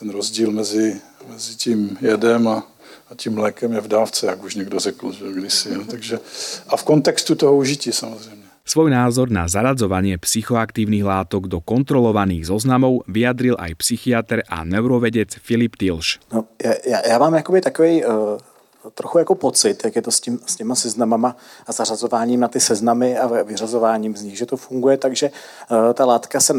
ten 0.01 0.09
rozdíl 0.09 0.49
mezi, 0.51 0.97
mezi 1.29 1.55
tím 1.55 1.97
jedem 2.01 2.47
a, 2.47 2.65
a 3.09 3.15
tím 3.15 3.37
lékem 3.37 3.73
je 3.73 3.81
v 3.81 3.87
dávce, 3.87 4.25
jak 4.25 4.43
už 4.43 4.55
někdo 4.55 4.79
řekl, 4.79 5.11
že 5.11 5.25
kdysi. 5.33 5.73
Jo. 5.73 5.81
Takže, 5.85 6.19
a 6.67 6.77
v 6.77 6.83
kontextu 6.83 7.35
toho 7.35 7.55
užití 7.55 7.91
samozřejmě. 7.91 8.41
Svoj 8.65 8.93
názor 8.93 9.33
na 9.33 9.49
zaradzovanie 9.49 10.21
psychoaktívnych 10.21 11.01
látok 11.01 11.49
do 11.49 11.65
kontrolovaných 11.65 12.45
zoznamov 12.45 13.01
vyjadril 13.09 13.57
aj 13.57 13.73
psychiatr 13.73 14.45
a 14.45 14.61
neurovedec 14.61 15.33
Filip 15.41 15.81
Tilš. 15.81 16.21
No, 16.29 16.45
já, 16.85 17.07
já 17.09 17.17
mám 17.17 17.33
jakoby 17.33 17.61
takový 17.61 18.05
uh, 18.05 18.37
trochu 18.93 19.17
jako 19.17 19.35
pocit, 19.35 19.85
jak 19.85 19.95
je 19.95 20.01
to 20.01 20.11
s, 20.11 20.19
tím, 20.19 20.39
s 20.45 20.55
těma 20.55 20.75
seznamama 20.75 21.35
a 21.67 21.71
zařazováním 21.71 22.39
na 22.39 22.47
ty 22.47 22.59
seznamy 22.59 23.17
a 23.17 23.43
vyřazováním 23.43 24.15
z 24.15 24.21
nich, 24.21 24.37
že 24.37 24.45
to 24.45 24.57
funguje, 24.57 24.97
takže 24.97 25.31
uh, 25.71 25.93
ta 25.93 26.05
látka 26.05 26.39
se, 26.39 26.53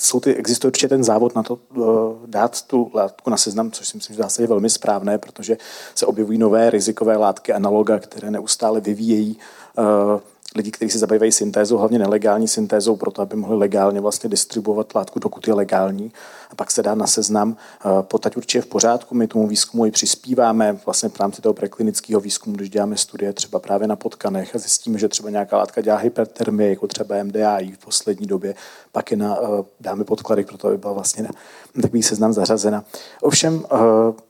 jsou 0.00 0.20
ty, 0.20 0.34
existuje 0.34 0.68
určitě 0.68 0.88
ten 0.88 1.04
závod 1.04 1.34
na 1.34 1.42
to 1.42 1.58
uh, 1.74 1.86
dát 2.26 2.62
tu 2.62 2.90
látku 2.94 3.30
na 3.30 3.36
seznam, 3.36 3.70
což 3.70 3.88
si 3.88 3.96
myslím, 3.96 4.16
že 4.16 4.22
zase 4.22 4.42
je 4.42 4.46
velmi 4.46 4.70
správné, 4.70 5.18
protože 5.18 5.56
se 5.94 6.06
objevují 6.06 6.38
nové 6.38 6.70
rizikové 6.70 7.16
látky 7.16 7.52
analoga, 7.52 7.98
které 7.98 8.30
neustále 8.30 8.80
vyvíjejí 8.80 9.38
uh, 9.78 10.20
lidi, 10.56 10.70
kteří 10.70 10.90
se 10.90 10.98
zabývají 10.98 11.32
syntézou, 11.32 11.76
hlavně 11.76 11.98
nelegální 11.98 12.48
syntézou, 12.48 12.96
proto 12.96 13.22
aby 13.22 13.36
mohli 13.36 13.56
legálně 13.56 14.00
vlastně 14.00 14.30
distribuovat 14.30 14.94
látku, 14.94 15.18
dokud 15.18 15.48
je 15.48 15.54
legální 15.54 16.12
a 16.50 16.54
pak 16.54 16.70
se 16.70 16.82
dá 16.82 16.94
na 16.94 17.06
seznam. 17.06 17.56
Eh, 17.80 18.02
Potať 18.02 18.36
určitě 18.36 18.60
v 18.60 18.66
pořádku, 18.66 19.14
my 19.14 19.26
tomu 19.26 19.46
výzkumu 19.46 19.86
i 19.86 19.90
přispíváme 19.90 20.78
vlastně 20.86 21.08
v 21.08 21.20
rámci 21.20 21.42
toho 21.42 21.54
preklinického 21.54 22.20
výzkumu, 22.20 22.56
když 22.56 22.70
děláme 22.70 22.96
studie 22.96 23.32
třeba 23.32 23.58
právě 23.58 23.88
na 23.88 23.96
potkanech 23.96 24.54
a 24.54 24.58
zjistíme, 24.58 24.98
že 24.98 25.08
třeba 25.08 25.30
nějaká 25.30 25.56
látka 25.56 25.80
dělá 25.80 25.96
hypertermie, 25.96 26.70
jako 26.70 26.86
třeba 26.86 27.22
MDAI 27.22 27.72
v 27.72 27.84
poslední 27.84 28.26
době, 28.26 28.54
pak 28.92 29.10
je 29.10 29.16
na, 29.16 29.38
eh, 29.42 29.64
dáme 29.80 30.04
podklady 30.04 30.44
pro 30.44 30.58
to, 30.58 30.68
aby 30.68 30.78
byla 30.78 30.92
vlastně 30.92 31.22
na 31.22 31.30
takový 31.82 32.02
seznam 32.02 32.32
zařazena. 32.32 32.84
Ovšem 33.22 33.64
eh, 33.64 33.78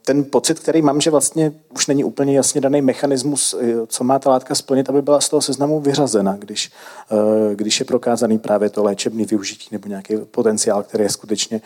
ten 0.04 0.24
pocit, 0.24 0.58
který 0.58 0.82
mám, 0.82 1.00
že 1.00 1.10
vlastně 1.10 1.52
už 1.74 1.86
není 1.86 2.04
úplně 2.04 2.36
jasně 2.36 2.60
daný 2.60 2.82
mechanismus, 2.82 3.54
co 3.86 4.04
má 4.04 4.18
ta 4.18 4.30
látka 4.30 4.54
splnit, 4.54 4.88
aby 4.88 5.02
byla 5.02 5.20
z 5.20 5.28
toho 5.28 5.40
seznamu 5.40 5.80
vyřazena, 5.80 6.08
když, 6.38 6.70
když 7.54 7.80
je 7.80 7.86
prokázaný 7.86 8.38
právě 8.38 8.70
to 8.70 8.84
léčebný 8.84 9.24
využití 9.24 9.68
nebo 9.72 9.88
nějaký 9.88 10.16
potenciál, 10.16 10.82
který 10.82 11.04
je 11.04 11.10
skutečně 11.10 11.60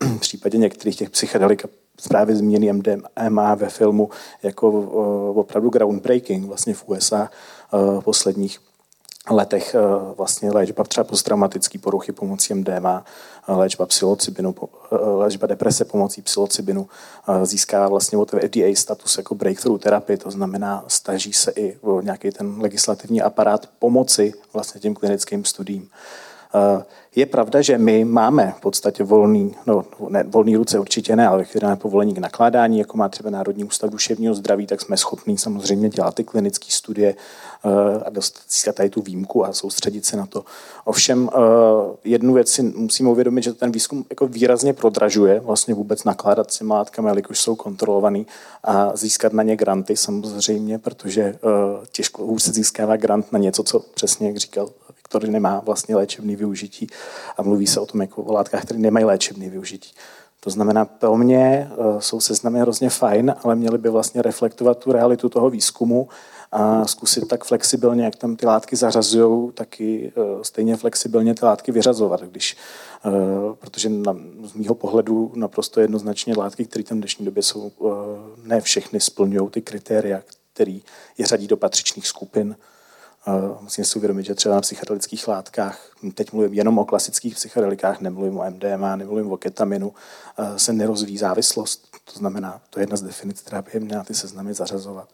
v 0.00 0.18
případě 0.20 0.58
některých 0.58 0.96
těch 0.96 1.10
psychedelik 1.10 1.62
právě 2.08 2.36
zmíněný 2.36 2.72
MDMA 2.72 3.54
ve 3.54 3.68
filmu 3.68 4.10
jako 4.42 4.70
opravdu 5.34 5.70
groundbreaking 5.70 6.46
vlastně 6.46 6.74
v 6.74 6.88
USA 6.88 7.30
posledních 8.04 8.58
letech 9.30 9.76
vlastně 10.16 10.50
léčba 10.50 10.84
třeba 10.84 11.04
posttraumatické 11.04 11.78
poruchy 11.78 12.12
pomocí 12.12 12.54
MDMA, 12.54 13.04
léčba 13.48 13.86
psilocybinu, 13.86 14.54
léčba 14.90 15.46
deprese 15.46 15.84
pomocí 15.84 16.22
psilocybinu 16.22 16.88
získá 17.42 17.88
vlastně 17.88 18.18
od 18.18 18.30
FDA 18.30 18.74
status 18.74 19.18
jako 19.18 19.34
breakthrough 19.34 19.80
terapie, 19.80 20.16
to 20.16 20.30
znamená 20.30 20.84
staží 20.88 21.32
se 21.32 21.52
i 21.56 21.78
nějaký 22.00 22.30
ten 22.30 22.60
legislativní 22.60 23.22
aparát 23.22 23.68
pomoci 23.78 24.32
vlastně 24.52 24.80
těm 24.80 24.94
klinickým 24.94 25.44
studiím. 25.44 25.90
Je 27.16 27.26
pravda, 27.26 27.62
že 27.62 27.78
my 27.78 28.04
máme 28.04 28.54
v 28.56 28.60
podstatě 28.60 29.04
volný, 29.04 29.54
no, 29.66 29.84
ne, 30.08 30.24
volný 30.24 30.56
ruce 30.56 30.78
určitě 30.78 31.16
ne, 31.16 31.28
ale 31.28 31.44
které 31.44 31.76
povolení 31.76 32.14
k 32.14 32.18
nakládání, 32.18 32.78
jako 32.78 32.96
má 32.96 33.08
třeba 33.08 33.30
Národní 33.30 33.64
ústav 33.64 33.90
duševního 33.90 34.34
zdraví, 34.34 34.66
tak 34.66 34.80
jsme 34.80 34.96
schopni 34.96 35.38
samozřejmě 35.38 35.88
dělat 35.88 36.14
ty 36.14 36.24
klinické 36.24 36.66
studie 36.70 37.14
uh, 37.64 37.72
a 38.04 38.10
dostat 38.10 38.74
tady 38.74 38.90
tu 38.90 39.02
výjimku 39.02 39.44
a 39.44 39.52
soustředit 39.52 40.06
se 40.06 40.16
na 40.16 40.26
to. 40.26 40.44
Ovšem 40.84 41.22
uh, 41.22 41.30
jednu 42.04 42.34
věc 42.34 42.50
si 42.50 42.62
musíme 42.62 43.10
uvědomit, 43.10 43.42
že 43.42 43.52
ten 43.52 43.72
výzkum 43.72 44.04
jako 44.10 44.26
výrazně 44.26 44.72
prodražuje 44.72 45.40
vlastně 45.40 45.74
vůbec 45.74 46.04
nakládat 46.04 46.50
s 46.50 46.58
těmi 46.58 46.72
látkami, 46.72 47.08
jelikož 47.08 47.40
jsou 47.40 47.56
kontrolovaný 47.56 48.26
a 48.64 48.96
získat 48.96 49.32
na 49.32 49.42
ně 49.42 49.56
granty 49.56 49.96
samozřejmě, 49.96 50.78
protože 50.78 51.38
těžko 51.92 52.24
už 52.24 52.42
se 52.42 52.52
získává 52.52 52.96
grant 52.96 53.32
na 53.32 53.38
něco, 53.38 53.62
co 53.62 53.80
přesně, 53.80 54.26
jak 54.26 54.36
říkal 54.36 54.68
který 55.08 55.30
nemá 55.30 55.60
vlastně 55.60 55.96
léčebný 55.96 56.36
využití 56.36 56.86
a 57.36 57.42
mluví 57.42 57.66
se 57.66 57.80
o 57.80 57.86
tom 57.86 58.00
jako 58.00 58.22
o 58.22 58.32
látkách, 58.32 58.64
které 58.64 58.80
nemají 58.80 59.04
léčebný 59.04 59.50
využití. 59.50 59.90
To 60.40 60.50
znamená, 60.50 60.84
pro 60.84 61.16
mě 61.16 61.70
jsou 61.98 62.20
seznamy 62.20 62.60
hrozně 62.60 62.90
fajn, 62.90 63.34
ale 63.42 63.54
měly 63.54 63.78
by 63.78 63.88
vlastně 63.88 64.22
reflektovat 64.22 64.78
tu 64.78 64.92
realitu 64.92 65.28
toho 65.28 65.50
výzkumu 65.50 66.08
a 66.52 66.86
zkusit 66.86 67.28
tak 67.28 67.44
flexibilně, 67.44 68.04
jak 68.04 68.16
tam 68.16 68.36
ty 68.36 68.46
látky 68.46 68.76
zařazují, 68.76 69.52
taky 69.52 70.12
stejně 70.42 70.76
flexibilně 70.76 71.34
ty 71.34 71.44
látky 71.44 71.72
vyřazovat, 71.72 72.22
když, 72.22 72.56
protože 73.58 73.88
na, 73.88 74.16
z 74.44 74.54
mýho 74.54 74.74
pohledu 74.74 75.32
naprosto 75.34 75.80
jednoznačně 75.80 76.34
látky, 76.36 76.64
které 76.64 76.84
tam 76.84 76.98
v 76.98 77.00
dnešní 77.00 77.24
době 77.24 77.42
jsou, 77.42 77.72
ne 78.44 78.60
všechny 78.60 79.00
splňují 79.00 79.50
ty 79.50 79.62
kritéria, 79.62 80.22
který 80.52 80.82
je 81.18 81.26
řadí 81.26 81.46
do 81.46 81.56
patřičných 81.56 82.06
skupin. 82.06 82.56
Musíme 83.60 83.84
si 83.84 83.98
uvědomit, 83.98 84.26
že 84.26 84.34
třeba 84.34 84.54
na 84.54 84.60
psychedelických 84.60 85.28
látkách, 85.28 85.80
teď 86.14 86.32
mluvím 86.32 86.54
jenom 86.54 86.78
o 86.78 86.84
klasických 86.84 87.34
psychedelikách, 87.34 88.00
nemluvím 88.00 88.38
o 88.38 88.50
MDMA, 88.50 88.96
nemluvím 88.96 89.32
o 89.32 89.36
ketaminu, 89.36 89.94
se 90.56 90.72
nerozvíjí 90.72 91.18
závislost. 91.18 91.88
To 92.12 92.18
znamená, 92.18 92.60
to 92.70 92.80
je 92.80 92.82
jedna 92.82 92.96
z 92.96 93.02
definic, 93.02 93.40
která 93.40 93.62
by 93.62 93.80
měla 93.80 94.04
ty 94.04 94.14
seznamy 94.14 94.54
zařazovat 94.54 95.08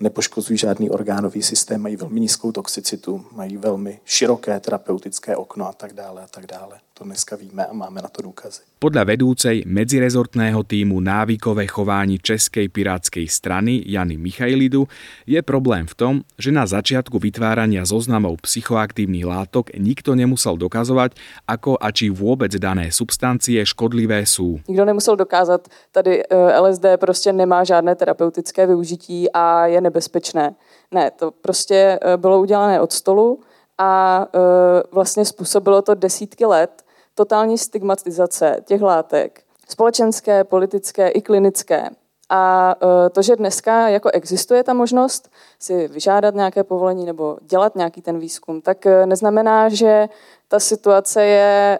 nepoškozují 0.00 0.58
žádný 0.58 0.90
orgánový 0.90 1.42
systém, 1.42 1.80
mají 1.80 1.96
velmi 1.96 2.20
nízkou 2.20 2.52
toxicitu, 2.52 3.24
mají 3.32 3.56
velmi 3.56 4.00
široké 4.04 4.60
terapeutické 4.60 5.36
okno 5.36 5.68
a 5.68 5.72
tak 5.72 5.92
dále 5.92 6.22
a 6.22 6.26
tak 6.26 6.46
dále. 6.46 6.80
To 7.00 7.04
dneska 7.04 7.36
víme 7.36 7.66
a 7.66 7.72
máme 7.72 8.02
na 8.02 8.08
to 8.08 8.22
důkazy. 8.22 8.60
Podľa 8.80 9.04
vedúcej 9.04 9.64
medzirezortného 9.64 10.64
týmu 10.64 11.00
návykové 11.00 11.64
chování 11.68 12.20
Českej 12.20 12.68
pirátskej 12.68 13.28
strany 13.28 13.80
Jany 13.84 14.16
Michailidu 14.16 14.88
je 15.24 15.40
problém 15.40 15.88
v 15.88 15.94
tom, 15.96 16.14
že 16.36 16.52
na 16.52 16.68
začiatku 16.68 17.16
vytvárania 17.16 17.84
zoznamov 17.84 18.40
psychoaktívnych 18.44 19.24
látok 19.24 19.72
nikto 19.80 20.12
nemusel 20.12 20.60
dokazovať, 20.60 21.16
ako 21.48 21.76
a 21.80 21.88
či 21.88 22.12
vôbec 22.12 22.52
dané 22.60 22.92
substancie 22.92 23.64
škodlivé 23.64 24.24
sú. 24.28 24.60
Nikto 24.68 24.84
nemusel 24.84 25.16
dokázat, 25.16 25.68
tady 25.92 26.24
eh, 26.24 26.60
LSD 26.60 27.00
prostě 27.00 27.32
nemá 27.32 27.64
žádné 27.64 27.96
terapeutické 27.96 28.66
využití 28.66 29.32
a 29.32 29.66
je 29.66 29.80
nebezpečné. 29.90 30.54
Ne, 30.90 31.10
to 31.10 31.30
prostě 31.30 31.98
eh, 32.02 32.16
bylo 32.16 32.40
udělané 32.40 32.80
od 32.80 32.92
stolu 32.92 33.40
a 33.78 34.26
eh, 34.26 34.82
vlastně 34.92 35.24
způsobilo 35.24 35.82
to 35.82 35.94
desítky 35.94 36.46
let 36.46 36.82
totální 37.14 37.58
stigmatizace 37.58 38.56
těch 38.64 38.82
látek, 38.82 39.42
společenské, 39.68 40.44
politické 40.44 41.08
i 41.08 41.20
klinické. 41.22 41.90
A 42.32 42.74
e, 43.06 43.10
to, 43.10 43.22
že 43.22 43.36
dneska 43.36 43.88
jako 43.88 44.10
existuje 44.10 44.64
ta 44.64 44.72
možnost 44.72 45.30
si 45.58 45.88
vyžádat 45.88 46.34
nějaké 46.34 46.64
povolení 46.64 47.06
nebo 47.06 47.36
dělat 47.42 47.76
nějaký 47.76 48.02
ten 48.02 48.18
výzkum, 48.18 48.60
tak 48.60 48.86
neznamená, 49.04 49.68
že 49.68 50.08
ta 50.48 50.60
situace 50.60 51.24
je 51.24 51.78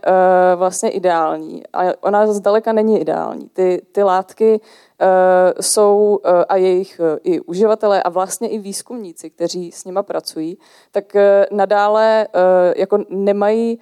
vlastně 0.57 0.91
ideální. 0.91 1.63
A 1.73 1.83
ona 2.01 2.33
zdaleka 2.33 2.73
není 2.73 3.01
ideální. 3.01 3.49
Ty, 3.49 3.83
ty 3.93 4.03
látky 4.03 4.61
jsou 5.61 6.21
a 6.49 6.57
jejich 6.57 7.01
i 7.23 7.41
uživatelé 7.41 8.03
a 8.03 8.09
vlastně 8.09 8.49
i 8.49 8.59
výzkumníci, 8.59 9.31
kteří 9.31 9.73
s 9.73 9.85
nima 9.85 10.03
pracují, 10.03 10.59
tak 10.93 11.17
nadále 11.51 12.29
jako 12.77 12.99
nemají 13.09 13.79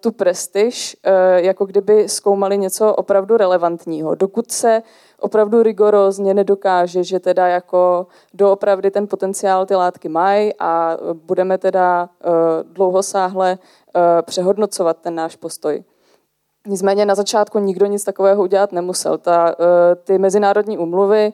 tu 0.00 0.12
prestiž, 0.12 0.96
jako 1.36 1.64
kdyby 1.66 2.08
zkoumali 2.08 2.58
něco 2.58 2.94
opravdu 2.94 3.36
relevantního. 3.36 4.14
Dokud 4.14 4.50
se 4.50 4.82
opravdu 5.20 5.62
rigorózně 5.62 6.34
nedokáže, 6.34 7.04
že 7.04 7.20
teda 7.20 7.46
jako 7.46 8.06
doopravdy 8.34 8.90
ten 8.90 9.06
potenciál 9.06 9.66
ty 9.66 9.74
látky 9.74 10.08
mají 10.08 10.52
a 10.58 10.98
budeme 11.12 11.58
teda 11.58 12.08
dlouhosáhle 12.62 13.58
přehodnocovat 14.22 14.96
ten 15.00 15.14
náš 15.14 15.36
postoj. 15.36 15.84
Nicméně 16.66 17.06
na 17.06 17.14
začátku 17.14 17.58
nikdo 17.58 17.86
nic 17.86 18.04
takového 18.04 18.42
udělat 18.42 18.72
nemusel. 18.72 19.18
Ta, 19.18 19.54
ty 20.04 20.18
mezinárodní 20.18 20.78
umluvy, 20.78 21.32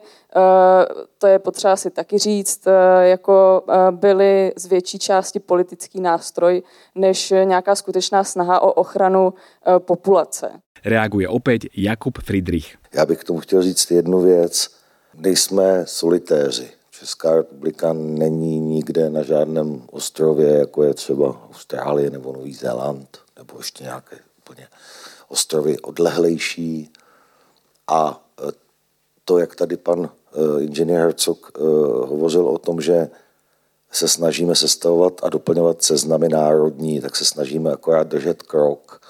to 1.17 1.27
je 1.27 1.39
potřeba 1.39 1.75
si 1.75 1.89
taky 1.89 2.17
říct, 2.17 2.67
jako 3.01 3.63
byly 3.91 4.53
z 4.57 4.65
větší 4.65 4.99
části 4.99 5.39
politický 5.39 6.01
nástroj, 6.01 6.63
než 6.95 7.33
nějaká 7.43 7.75
skutečná 7.75 8.23
snaha 8.23 8.59
o 8.59 8.71
ochranu 8.71 9.33
populace. 9.77 10.51
Reaguje 10.85 11.27
opět 11.27 11.61
Jakub 11.77 12.17
Friedrich. 12.23 12.75
Já 12.93 13.05
bych 13.05 13.19
k 13.19 13.23
tomu 13.23 13.39
chtěl 13.39 13.61
říct 13.61 13.91
jednu 13.91 14.21
věc. 14.21 14.69
Nejsme 15.17 15.83
solitéři. 15.85 16.69
Česká 16.91 17.35
republika 17.35 17.93
není 17.93 18.59
nikde 18.59 19.09
na 19.09 19.23
žádném 19.23 19.81
ostrově, 19.91 20.59
jako 20.59 20.83
je 20.83 20.93
třeba 20.93 21.41
Austrálie 21.49 22.09
nebo 22.09 22.33
Nový 22.33 22.53
Zéland, 22.53 23.17
nebo 23.37 23.53
ještě 23.57 23.83
nějaké 23.83 24.15
úplně 24.37 24.67
ostrovy 25.27 25.79
odlehlejší. 25.79 26.91
A 27.87 28.23
e, 28.39 28.51
to, 29.25 29.37
jak 29.37 29.55
tady 29.55 29.77
pan 29.77 30.09
e, 30.09 30.63
inženýr 30.63 30.97
Herzog 30.97 31.51
e, 31.55 31.61
hovořil 32.07 32.47
o 32.47 32.57
tom, 32.57 32.81
že 32.81 33.09
se 33.91 34.07
snažíme 34.07 34.55
sestavovat 34.55 35.13
a 35.23 35.29
doplňovat 35.29 35.83
seznamy 35.83 36.29
národní, 36.29 37.01
tak 37.01 37.15
se 37.15 37.25
snažíme 37.25 37.71
akorát 37.71 38.07
držet 38.07 38.43
krok 38.43 39.01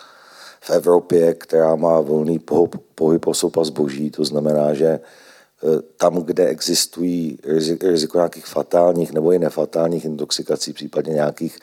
v 0.61 0.69
Evropě, 0.69 1.33
která 1.33 1.75
má 1.75 1.99
volný 1.99 2.39
pohyb, 2.39 2.75
pohyb 2.95 3.27
osob 3.27 3.57
a 3.57 3.63
zboží. 3.63 4.11
To 4.11 4.25
znamená, 4.25 4.73
že 4.73 4.99
tam, 5.97 6.15
kde 6.15 6.47
existují 6.47 7.39
riziko 7.81 8.17
nějakých 8.17 8.45
fatálních 8.45 9.11
nebo 9.11 9.31
i 9.31 9.39
nefatálních 9.39 10.05
intoxikací, 10.05 10.73
případně 10.73 11.13
nějakých 11.13 11.59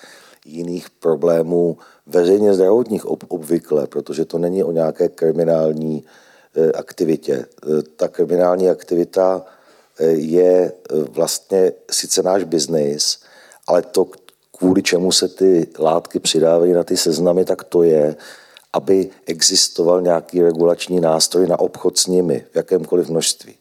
jiných 0.47 0.91
problémů 0.91 1.77
veřejně 2.07 2.55
zdravotních 2.55 3.07
ob, 3.07 3.25
obvykle, 3.29 3.87
protože 3.87 4.25
to 4.25 4.39
není 4.39 4.65
o 4.65 4.73
nějaké 4.73 5.09
kriminální 5.09 6.05
e, 6.55 6.73
aktivitě. 6.73 7.35
E, 7.35 7.47
ta 7.97 8.09
kriminální 8.09 8.71
aktivita 8.71 9.45
e, 9.99 10.07
je 10.07 10.73
vlastně 11.11 11.73
sice 11.91 12.23
náš 12.23 12.45
biznis, 12.45 13.19
ale 13.67 13.83
to, 13.83 14.07
kvůli 14.59 14.83
čemu 14.83 15.13
se 15.13 15.29
ty 15.29 15.69
látky 15.79 16.19
přidávají 16.19 16.73
na 16.73 16.85
ty 16.85 16.97
seznamy, 16.97 17.45
tak 17.45 17.65
to 17.65 17.83
je, 17.83 18.17
aby 18.73 19.11
existoval 19.27 20.03
nějaký 20.03 20.43
regulační 20.43 21.01
nástroj 21.01 21.47
na 21.47 21.61
obchod 21.61 21.99
s 21.99 22.07
nimi 22.07 22.45
v 22.53 22.57
jakémkoliv 22.57 23.09
množství. 23.09 23.55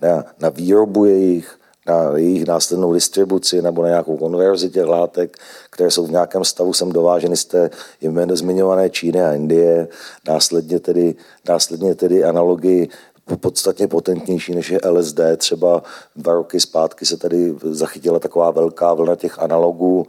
Na, 0.00 0.24
na 0.38 0.48
výrobu 0.48 1.04
jejich, 1.04 1.55
na 1.88 2.16
jejich 2.16 2.46
následnou 2.46 2.94
distribuci 2.94 3.62
nebo 3.62 3.82
na 3.82 3.88
nějakou 3.88 4.16
konverzi 4.16 4.70
těch 4.70 4.86
látek, 4.86 5.36
které 5.70 5.90
jsou 5.90 6.06
v 6.06 6.10
nějakém 6.10 6.44
stavu 6.44 6.72
sem 6.72 6.92
dováženy 6.92 7.36
z 7.36 7.44
té 7.44 7.70
jméno 8.00 8.36
zmiňované 8.36 8.90
Číny 8.90 9.22
a 9.22 9.32
Indie, 9.32 9.88
následně 10.28 10.80
tedy, 10.80 11.14
následně 11.48 11.94
tedy 11.94 12.24
analogii 12.24 12.88
podstatně 13.40 13.88
potentnější 13.88 14.54
než 14.54 14.70
je 14.70 14.80
LSD. 14.90 15.20
Třeba 15.36 15.82
dva 16.16 16.34
roky 16.34 16.60
zpátky 16.60 17.06
se 17.06 17.16
tady 17.16 17.54
zachytila 17.62 18.18
taková 18.18 18.50
velká 18.50 18.94
vlna 18.94 19.16
těch 19.16 19.38
analogů, 19.38 20.06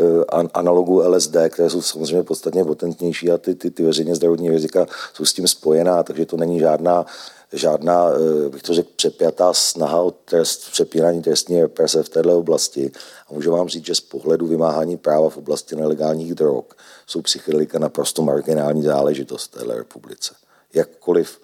eh, 0.00 0.48
analogů 0.54 1.02
LSD, 1.02 1.36
které 1.48 1.70
jsou 1.70 1.82
samozřejmě 1.82 2.22
podstatně 2.22 2.64
potentnější 2.64 3.30
a 3.30 3.38
ty, 3.38 3.54
ty, 3.54 3.70
ty 3.70 3.82
veřejně 3.82 4.14
zdravotní 4.14 4.50
rizika 4.50 4.86
jsou 5.14 5.24
s 5.24 5.32
tím 5.32 5.48
spojená, 5.48 6.02
takže 6.02 6.26
to 6.26 6.36
není 6.36 6.58
žádná 6.58 7.06
žádná, 7.52 8.10
eh, 8.10 8.48
bych 8.48 8.62
to 8.62 8.74
řekl, 8.74 8.88
přepjatá 8.96 9.52
snaha 9.52 10.00
o 10.00 10.10
trest, 10.10 10.70
přepírání 10.70 11.22
trestní 11.22 11.62
represe 11.62 12.02
v 12.02 12.08
této 12.08 12.38
oblasti. 12.38 12.90
A 13.28 13.34
můžu 13.34 13.52
vám 13.52 13.68
říct, 13.68 13.86
že 13.86 13.94
z 13.94 14.00
pohledu 14.00 14.46
vymáhání 14.46 14.96
práva 14.96 15.28
v 15.28 15.36
oblasti 15.36 15.76
nelegálních 15.76 16.34
drog 16.34 16.64
jsou 17.06 17.22
psychedelika 17.22 17.78
naprosto 17.78 18.22
marginální 18.22 18.82
záležitost 18.82 19.46
v 19.46 19.58
této 19.58 19.72
republice. 19.72 20.34
Jakkoliv, 20.74 21.40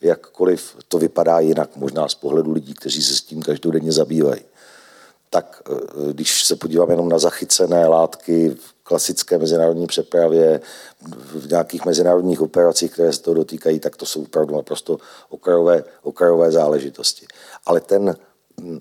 jakkoliv 0.00 0.76
to 0.88 0.98
vypadá 0.98 1.40
jinak, 1.40 1.76
možná 1.76 2.08
z 2.08 2.14
pohledu 2.14 2.52
lidí, 2.52 2.74
kteří 2.74 3.02
se 3.02 3.16
s 3.16 3.22
tím 3.22 3.42
každodenně 3.42 3.92
zabývají 3.92 4.40
tak 5.34 5.62
eh, 5.66 6.12
když 6.12 6.44
se 6.44 6.56
podívám 6.56 6.90
jenom 6.90 7.08
na 7.08 7.18
zachycené 7.18 7.86
látky 7.86 8.50
v 8.50 8.74
klasické 8.82 9.38
mezinárodní 9.38 9.86
přepravě, 9.86 10.60
v 11.16 11.50
nějakých 11.50 11.84
mezinárodních 11.84 12.40
operacích, 12.40 12.92
které 12.92 13.12
se 13.12 13.22
to 13.22 13.34
dotýkají, 13.34 13.80
tak 13.80 13.96
to 13.96 14.06
jsou 14.06 14.22
opravdu 14.22 14.54
naprosto 14.54 14.98
okrajové, 15.28 15.84
okrajové 16.02 16.52
záležitosti. 16.52 17.26
Ale 17.66 17.80
ten, 17.80 18.16
hm, 18.60 18.80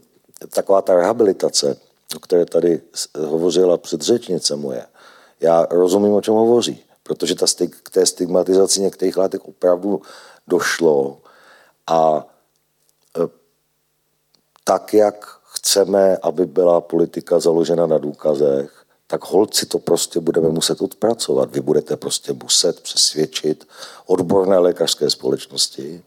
taková 0.54 0.82
ta 0.82 0.96
rehabilitace, 0.96 1.78
o 2.16 2.20
které 2.20 2.46
tady 2.46 2.82
hovořila 3.18 3.78
předřečnice 3.78 4.56
moje, 4.56 4.86
já 5.40 5.68
rozumím, 5.72 6.14
o 6.14 6.22
čem 6.22 6.34
hovoří, 6.34 6.84
protože 7.04 7.36
ta 7.36 7.48
stig, 7.48 7.76
k 7.84 7.90
té 7.90 8.06
stigmatizaci 8.06 8.82
některých 8.82 9.18
látek 9.18 9.42
opravdu 9.46 10.02
došlo 10.48 11.18
a 11.88 12.28
e, 13.18 13.28
tak, 14.64 14.94
jak 14.94 15.43
chceme, 15.64 16.18
aby 16.22 16.46
byla 16.46 16.82
politika 16.82 17.40
založena 17.40 17.88
na 17.88 17.98
důkazech, 17.98 18.84
tak 19.08 19.26
holci 19.26 19.66
to 19.66 19.80
prostě 19.80 20.20
budeme 20.20 20.50
muset 20.50 20.82
odpracovat. 20.82 21.52
Vy 21.52 21.62
budete 21.62 21.98
prostě 21.98 22.34
muset 22.44 22.80
přesvědčit 22.80 23.68
odborné 24.06 24.58
lékařské 24.58 25.10
společnosti, 25.10 26.04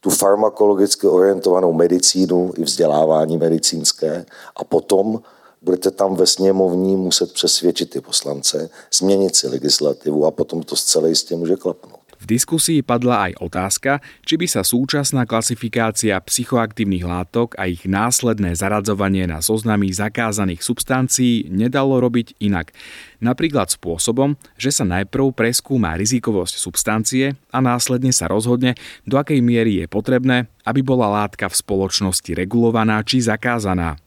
tu 0.00 0.10
farmakologicky 0.10 1.06
orientovanou 1.06 1.72
medicínu 1.72 2.52
i 2.56 2.62
vzdělávání 2.62 3.38
medicínské 3.38 4.26
a 4.56 4.64
potom 4.64 5.20
budete 5.62 5.90
tam 5.90 6.16
ve 6.16 6.26
sněmovní 6.26 6.96
muset 6.96 7.32
přesvědčit 7.32 7.90
ty 7.90 8.00
poslance, 8.00 8.70
změnit 8.92 9.36
si 9.36 9.48
legislativu 9.48 10.26
a 10.26 10.30
potom 10.30 10.62
to 10.62 10.76
zcela 10.76 11.08
jistě 11.08 11.36
může 11.36 11.56
klapnout. 11.56 11.97
V 12.18 12.24
diskusii 12.26 12.82
padla 12.82 13.30
aj 13.30 13.32
otázka, 13.38 13.92
či 14.26 14.34
by 14.34 14.46
sa 14.50 14.66
súčasná 14.66 15.22
klasifikácia 15.22 16.18
psychoaktívnych 16.18 17.06
látok 17.06 17.54
a 17.54 17.70
ich 17.70 17.86
následné 17.86 18.58
zaradzovanie 18.58 19.30
na 19.30 19.38
zoznamy 19.38 19.94
zakázaných 19.94 20.66
substancií 20.66 21.46
nedalo 21.46 22.02
robiť 22.02 22.38
inak. 22.42 22.74
Napríklad 23.22 23.70
spôsobom, 23.70 24.34
že 24.58 24.74
sa 24.74 24.82
najprv 24.82 25.30
preskúma 25.30 25.94
rizikovosť 25.94 26.54
substancie 26.58 27.38
a 27.54 27.58
následne 27.62 28.10
sa 28.10 28.26
rozhodne, 28.26 28.74
do 29.06 29.18
akej 29.18 29.38
miery 29.38 29.82
je 29.82 29.86
potrebné, 29.86 30.50
aby 30.66 30.82
bola 30.82 31.10
látka 31.24 31.46
v 31.46 31.58
spoločnosti 31.58 32.30
regulovaná 32.34 33.02
či 33.06 33.22
zakázaná. 33.22 33.98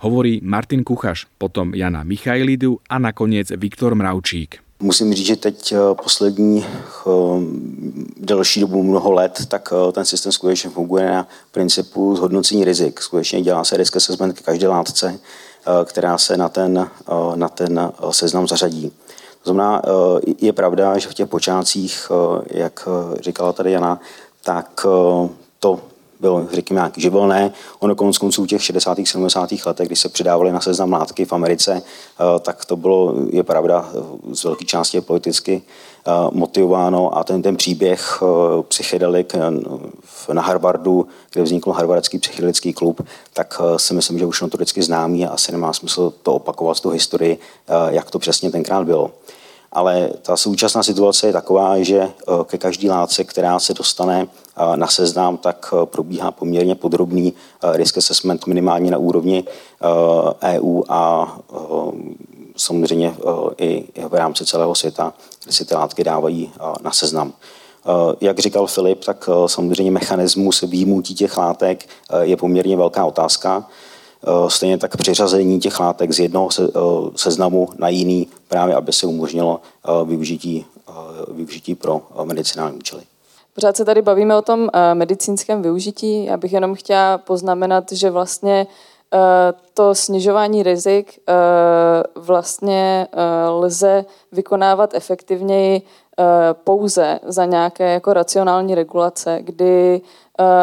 Hovorí 0.00 0.38
Martin 0.42 0.86
Kuchaš, 0.86 1.26
potom 1.36 1.74
Jana 1.74 2.06
Michailidu 2.06 2.78
a 2.86 3.02
nakoniec 3.02 3.50
Viktor 3.58 3.98
Mravčík. 3.98 4.65
Musím 4.80 5.14
říct, 5.14 5.26
že 5.26 5.36
teď 5.36 5.72
eh, 5.72 5.78
poslední 6.02 6.66
eh, 6.66 7.10
delší 8.16 8.60
dobu 8.60 8.82
mnoho 8.82 9.12
let, 9.12 9.42
tak 9.48 9.72
eh, 9.72 9.92
ten 9.92 10.04
systém 10.04 10.32
skutečně 10.32 10.70
funguje 10.70 11.06
na 11.10 11.28
principu 11.52 12.16
zhodnocení 12.16 12.64
rizik. 12.64 13.00
Skutečně 13.00 13.42
dělá 13.42 13.64
se 13.64 13.76
risk 13.76 13.96
assessment 13.96 14.40
k 14.40 14.42
každé 14.42 14.68
látce, 14.68 15.18
která 15.84 16.18
se 16.18 16.36
na 16.36 16.48
ten, 16.48 16.90
na 17.34 17.48
ten 17.48 17.92
seznam 18.10 18.48
zařadí. 18.48 18.90
To 19.42 19.52
znamená, 19.52 19.82
je 20.40 20.52
pravda, 20.52 20.98
že 20.98 21.08
v 21.08 21.14
těch 21.14 21.28
počátcích, 21.28 22.12
jak 22.46 22.88
říkala 23.20 23.52
tady 23.52 23.72
Jana, 23.72 24.00
tak 24.44 24.86
to 25.58 25.80
bylo, 26.20 26.46
řekněme, 26.52 26.78
nějaký 26.78 27.00
živelné. 27.00 27.52
Ono 27.78 27.94
konec 27.94 28.18
konců 28.18 28.46
těch 28.46 28.62
60. 28.62 28.98
70. 29.04 29.50
letech, 29.66 29.86
kdy 29.86 29.96
se 29.96 30.08
přidávaly 30.08 30.52
na 30.52 30.60
seznam 30.60 30.92
látky 30.92 31.24
v 31.24 31.32
Americe, 31.32 31.82
eh, 31.82 32.40
tak 32.40 32.64
to 32.64 32.76
bylo, 32.76 33.14
je 33.30 33.42
pravda, 33.42 33.90
z 34.32 34.44
velké 34.44 34.64
části 34.64 35.00
politicky 35.00 35.62
eh, 35.62 36.10
motivováno 36.30 37.18
a 37.18 37.24
ten, 37.24 37.42
ten 37.42 37.56
příběh 37.56 38.22
eh, 38.22 38.62
psychedelik 38.62 39.34
na 40.32 40.42
Harvardu, 40.42 41.06
kde 41.32 41.42
vznikl 41.42 41.70
Harvardský 41.70 42.18
psychedelický 42.18 42.72
klub, 42.72 43.06
tak 43.32 43.60
si 43.76 43.94
myslím, 43.94 44.18
že 44.18 44.26
už 44.26 44.40
notoricky 44.40 44.82
známý 44.82 45.26
a 45.26 45.30
asi 45.30 45.52
nemá 45.52 45.72
smysl 45.72 46.12
to 46.22 46.34
opakovat, 46.34 46.80
tu 46.80 46.90
historii, 46.90 47.38
jak 47.88 48.10
to 48.10 48.18
přesně 48.18 48.50
tenkrát 48.50 48.84
bylo 48.84 49.10
ale 49.76 50.10
ta 50.22 50.36
současná 50.36 50.82
situace 50.82 51.26
je 51.26 51.32
taková, 51.32 51.82
že 51.82 51.98
eh, 51.98 52.10
ke 52.44 52.58
každé 52.58 52.90
látce, 52.90 53.24
která 53.24 53.58
se 53.58 53.74
dostane 53.74 54.26
eh, 54.26 54.76
na 54.76 54.86
seznam, 54.86 55.36
tak 55.36 55.74
eh, 55.74 55.86
probíhá 55.86 56.30
poměrně 56.30 56.74
podrobný 56.74 57.32
risk 57.72 57.98
assessment 57.98 58.46
minimálně 58.46 58.90
na 58.90 58.98
úrovni 58.98 59.44
EU 60.42 60.80
e 60.80 60.84
a 60.88 61.32
samozřejmě 62.56 63.14
i 63.58 63.84
v 64.08 64.14
rámci 64.14 64.44
celého 64.44 64.74
světa, 64.74 65.12
kde 65.44 65.52
si 65.52 65.64
ty 65.64 65.74
látky 65.74 66.04
dávají 66.04 66.52
na 66.82 66.92
seznam. 66.92 67.32
Jak 68.20 68.38
říkal 68.38 68.66
Filip, 68.66 69.04
tak 69.04 69.28
samozřejmě 69.46 69.90
mechanismus 69.90 70.60
výjimutí 70.60 71.14
těch 71.14 71.36
látek 71.36 71.88
je 72.20 72.36
poměrně 72.36 72.76
velká 72.76 73.04
otázka. 73.04 73.66
Eh, 74.24 74.50
stejně 74.50 74.78
tak 74.78 74.96
přiřazení 74.96 75.60
těch 75.60 75.80
látek 75.80 76.12
z 76.12 76.18
jednoho 76.18 76.48
eh, 76.60 76.64
seznamu 77.16 77.68
na 77.78 77.88
jiný, 77.88 78.28
právě 78.48 78.74
aby 78.74 78.92
se 78.92 79.06
umožnilo 79.06 79.60
eh, 79.84 80.04
využití, 80.04 80.66
využití 81.30 81.74
pro 81.74 82.00
medicinální 82.24 82.76
účely. 82.76 83.02
Pořád 83.54 83.76
se 83.76 83.84
tady 83.84 84.02
bavíme 84.02 84.36
o 84.36 84.42
tom 84.42 84.68
medicínském 84.94 85.62
využití. 85.62 86.24
Já 86.24 86.36
bych 86.36 86.52
jenom 86.52 86.74
chtěla 86.74 87.18
poznamenat, 87.18 87.92
že 87.92 88.10
vlastně 88.10 88.66
to 89.74 89.94
snižování 89.94 90.62
rizik 90.62 91.20
vlastně 92.14 93.08
lze 93.48 94.04
vykonávat 94.32 94.94
efektivněji 94.94 95.82
pouze 96.64 97.20
za 97.26 97.44
nějaké 97.44 97.92
jako 97.92 98.12
racionální 98.12 98.74
regulace, 98.74 99.38
kdy 99.42 100.00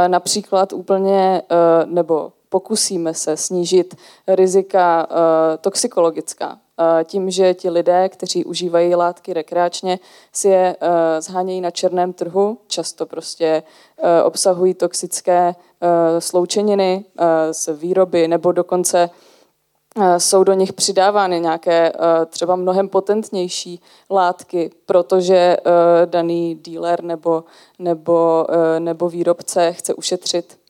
například 0.07 0.73
úplně 0.73 1.41
nebo 1.85 2.31
pokusíme 2.53 3.13
se 3.13 3.37
snížit 3.37 3.95
rizika 4.27 5.07
eh, 5.09 5.57
toxikologická. 5.57 6.57
Eh, 6.57 7.03
tím, 7.03 7.31
že 7.31 7.53
ti 7.53 7.69
lidé, 7.69 8.09
kteří 8.09 8.45
užívají 8.45 8.95
látky 8.95 9.33
rekreačně, 9.33 9.99
si 10.33 10.47
je 10.47 10.75
eh, 10.81 11.21
zhánějí 11.21 11.61
na 11.61 11.71
černém 11.71 12.13
trhu, 12.13 12.57
často 12.67 13.05
prostě 13.05 13.63
obsahují 14.23 14.73
toxické 14.73 15.55
sloučeniny 16.19 17.05
z 17.51 17.69
výroby 17.73 18.27
nebo 18.27 18.51
dokonce 18.51 19.09
jsou 20.17 20.43
do 20.43 20.53
nich 20.53 20.73
přidávány 20.73 21.39
nějaké 21.39 21.91
třeba 22.27 22.55
mnohem 22.55 22.89
potentnější 22.89 23.81
látky, 24.09 24.71
protože 24.85 25.57
daný 26.05 26.55
dealer 26.55 27.03
nebo, 27.03 27.43
nebo, 27.79 28.47
nebo 28.79 29.09
výrobce 29.09 29.73
chce 29.73 29.93
ušetřit 29.93 30.62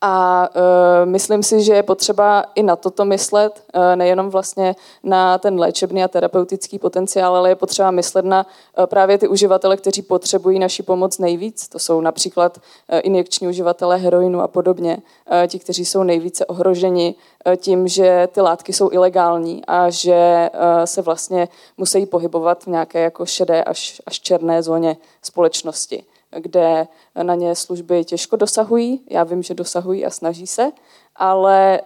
a 0.00 0.48
uh, 0.54 1.10
myslím 1.10 1.42
si, 1.42 1.62
že 1.62 1.74
je 1.74 1.82
potřeba 1.82 2.44
i 2.54 2.62
na 2.62 2.76
toto 2.76 3.04
myslet, 3.04 3.64
uh, 3.74 3.96
nejenom 3.96 4.30
vlastně 4.30 4.76
na 5.02 5.38
ten 5.38 5.60
léčebný 5.60 6.04
a 6.04 6.08
terapeutický 6.08 6.78
potenciál, 6.78 7.36
ale 7.36 7.48
je 7.48 7.56
potřeba 7.56 7.90
myslet 7.90 8.24
na 8.24 8.46
uh, 8.78 8.86
právě 8.86 9.18
ty 9.18 9.28
uživatele, 9.28 9.76
kteří 9.76 10.02
potřebují 10.02 10.58
naši 10.58 10.82
pomoc 10.82 11.18
nejvíc. 11.18 11.68
To 11.68 11.78
jsou 11.78 12.00
například 12.00 12.58
uh, 12.58 13.00
injekční 13.02 13.48
uživatelé 13.48 13.96
heroinu 13.96 14.40
a 14.40 14.48
podobně. 14.48 14.96
Uh, 14.96 15.46
ti, 15.46 15.58
kteří 15.58 15.84
jsou 15.84 16.02
nejvíce 16.02 16.46
ohroženi 16.46 17.14
uh, 17.46 17.56
tím, 17.56 17.88
že 17.88 18.28
ty 18.32 18.40
látky 18.40 18.72
jsou 18.72 18.90
ilegální 18.92 19.62
a 19.66 19.90
že 19.90 20.50
uh, 20.54 20.84
se 20.84 21.02
vlastně 21.02 21.48
musí 21.76 22.06
pohybovat 22.06 22.64
v 22.64 22.66
nějaké 22.66 23.00
jako 23.00 23.26
šedé 23.26 23.64
až, 23.64 24.02
až 24.06 24.20
černé 24.20 24.62
zóně 24.62 24.96
společnosti 25.22 26.04
kde 26.38 26.86
na 27.22 27.34
ně 27.34 27.54
služby 27.54 28.04
těžko 28.04 28.36
dosahují. 28.36 29.00
Já 29.10 29.24
vím, 29.24 29.42
že 29.42 29.54
dosahují 29.54 30.06
a 30.06 30.10
snaží 30.10 30.46
se, 30.46 30.72
ale 31.16 31.80
eh, 31.80 31.82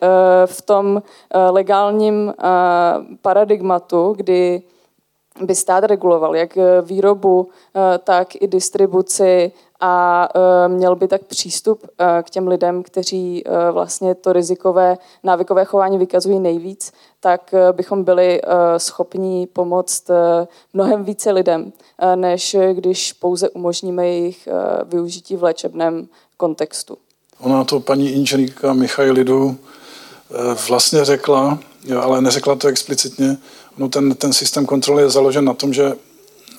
v 0.47 0.63
tom 0.63 1.03
eh, 1.31 1.39
legálním 1.39 2.35
eh, 2.39 2.45
paradigmatu, 3.23 4.13
kdy 4.17 4.63
by 5.43 5.55
stát 5.55 5.85
reguloval 5.85 6.37
jak 6.37 6.59
výrobu, 6.83 7.49
tak 8.05 8.35
i 8.35 8.49
distribuci 8.49 9.53
a 9.81 10.29
měl 10.69 10.97
by 10.97 11.09
tak 11.09 11.25
přístup 11.25 11.87
k 12.23 12.31
těm 12.31 12.49
lidem, 12.49 12.83
kteří 12.83 13.45
vlastně 13.73 14.15
to 14.15 14.33
rizikové 14.33 14.99
návykové 15.23 15.65
chování 15.65 15.99
vykazují 15.99 16.41
nejvíc, 16.41 16.93
tak 17.21 17.55
bychom 17.73 18.05
byli 18.05 18.41
schopni 18.77 19.49
pomoct 19.53 20.11
mnohem 20.75 21.05
více 21.05 21.31
lidem, 21.31 21.73
než 22.15 22.57
když 22.73 23.13
pouze 23.13 23.49
umožníme 23.49 24.07
jejich 24.07 24.49
využití 24.85 25.37
v 25.37 25.43
léčebném 25.43 26.09
kontextu. 26.37 26.99
Ona 27.41 27.65
to 27.65 27.81
paní 27.81 28.11
inženýrka 28.11 28.73
Michailidu 28.73 29.57
vlastně 30.69 31.05
řekla, 31.05 31.59
ale 32.01 32.21
neřekla 32.21 32.55
to 32.55 32.69
explicitně, 32.69 33.37
no 33.77 33.89
ten, 33.89 34.15
ten 34.15 34.33
systém 34.33 34.67
kontroly 34.67 35.03
je 35.03 35.11
založen 35.11 35.45
na 35.45 35.55
tom, 35.55 35.73
že 35.73 35.93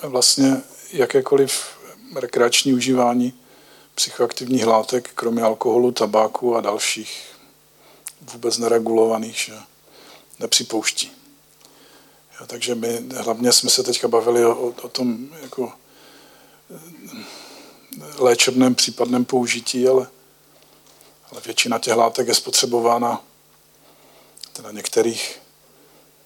vlastně 0.02 0.56
jakékoliv 0.92 1.62
rekreační 2.16 2.72
užívání 2.74 3.32
psychoaktivních 3.94 4.66
látek, 4.66 5.10
kromě 5.14 5.42
alkoholu, 5.42 5.92
tabáku 5.92 6.56
a 6.56 6.60
dalších 6.60 7.32
vůbec 8.20 8.58
neregulovaných, 8.58 9.36
že 9.36 9.54
nepřipouští. 10.38 11.12
Jo, 12.40 12.46
takže 12.46 12.74
my 12.74 13.04
hlavně 13.16 13.52
jsme 13.52 13.70
se 13.70 13.82
teďka 13.82 14.08
bavili 14.08 14.46
o, 14.46 14.74
o 14.82 14.88
tom 14.88 15.28
jako 15.42 15.72
léčebném 18.18 18.74
případném 18.74 19.24
použití, 19.24 19.88
ale, 19.88 20.08
ale 21.32 21.40
většina 21.40 21.78
těch 21.78 21.94
látek 21.94 22.28
je 22.28 22.34
spotřebována 22.34 23.24
teda 24.52 24.70
některých 24.70 25.40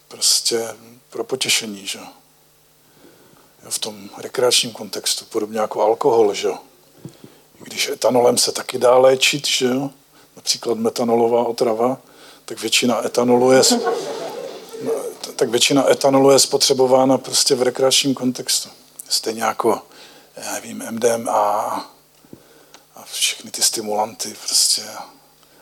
prostě 0.09 0.68
pro 1.11 1.25
potěšení, 1.25 1.87
že? 1.87 2.01
V 3.68 3.79
tom 3.79 4.11
rekreačním 4.18 4.72
kontextu, 4.72 5.24
podobně 5.24 5.61
jako 5.61 5.83
alkohol, 5.83 6.35
že? 6.35 6.48
Když 7.59 7.88
etanolem 7.88 8.38
se 8.38 8.52
taky 8.52 8.79
dá 8.79 8.98
léčit, 8.98 9.46
že 9.46 9.66
jo? 9.66 9.90
například 10.37 10.79
metanolová 10.79 11.46
otrava, 11.46 11.98
tak 12.44 12.61
většina 12.61 13.07
etanolu 13.07 13.52
je, 13.52 13.62
tak 15.37 15.48
většina 15.48 15.90
etanolu 15.90 16.31
je 16.31 16.38
spotřebována 16.38 17.18
prostě 17.18 17.55
v 17.55 17.62
rekreačním 17.62 18.14
kontextu. 18.14 18.68
Stejně 19.09 19.42
jako, 19.42 19.83
já 20.37 20.52
nevím, 20.52 20.83
MDMA 20.90 21.90
a 22.94 23.05
všechny 23.05 23.50
ty 23.50 23.62
stimulanty 23.62 24.35
prostě 24.44 24.83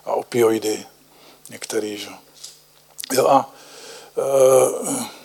a 0.05 0.13
opioidy 0.13 0.87
některý, 1.51 1.99
že 1.99 2.09
jo. 3.13 3.29
A 3.29 3.55
e, 4.19 5.24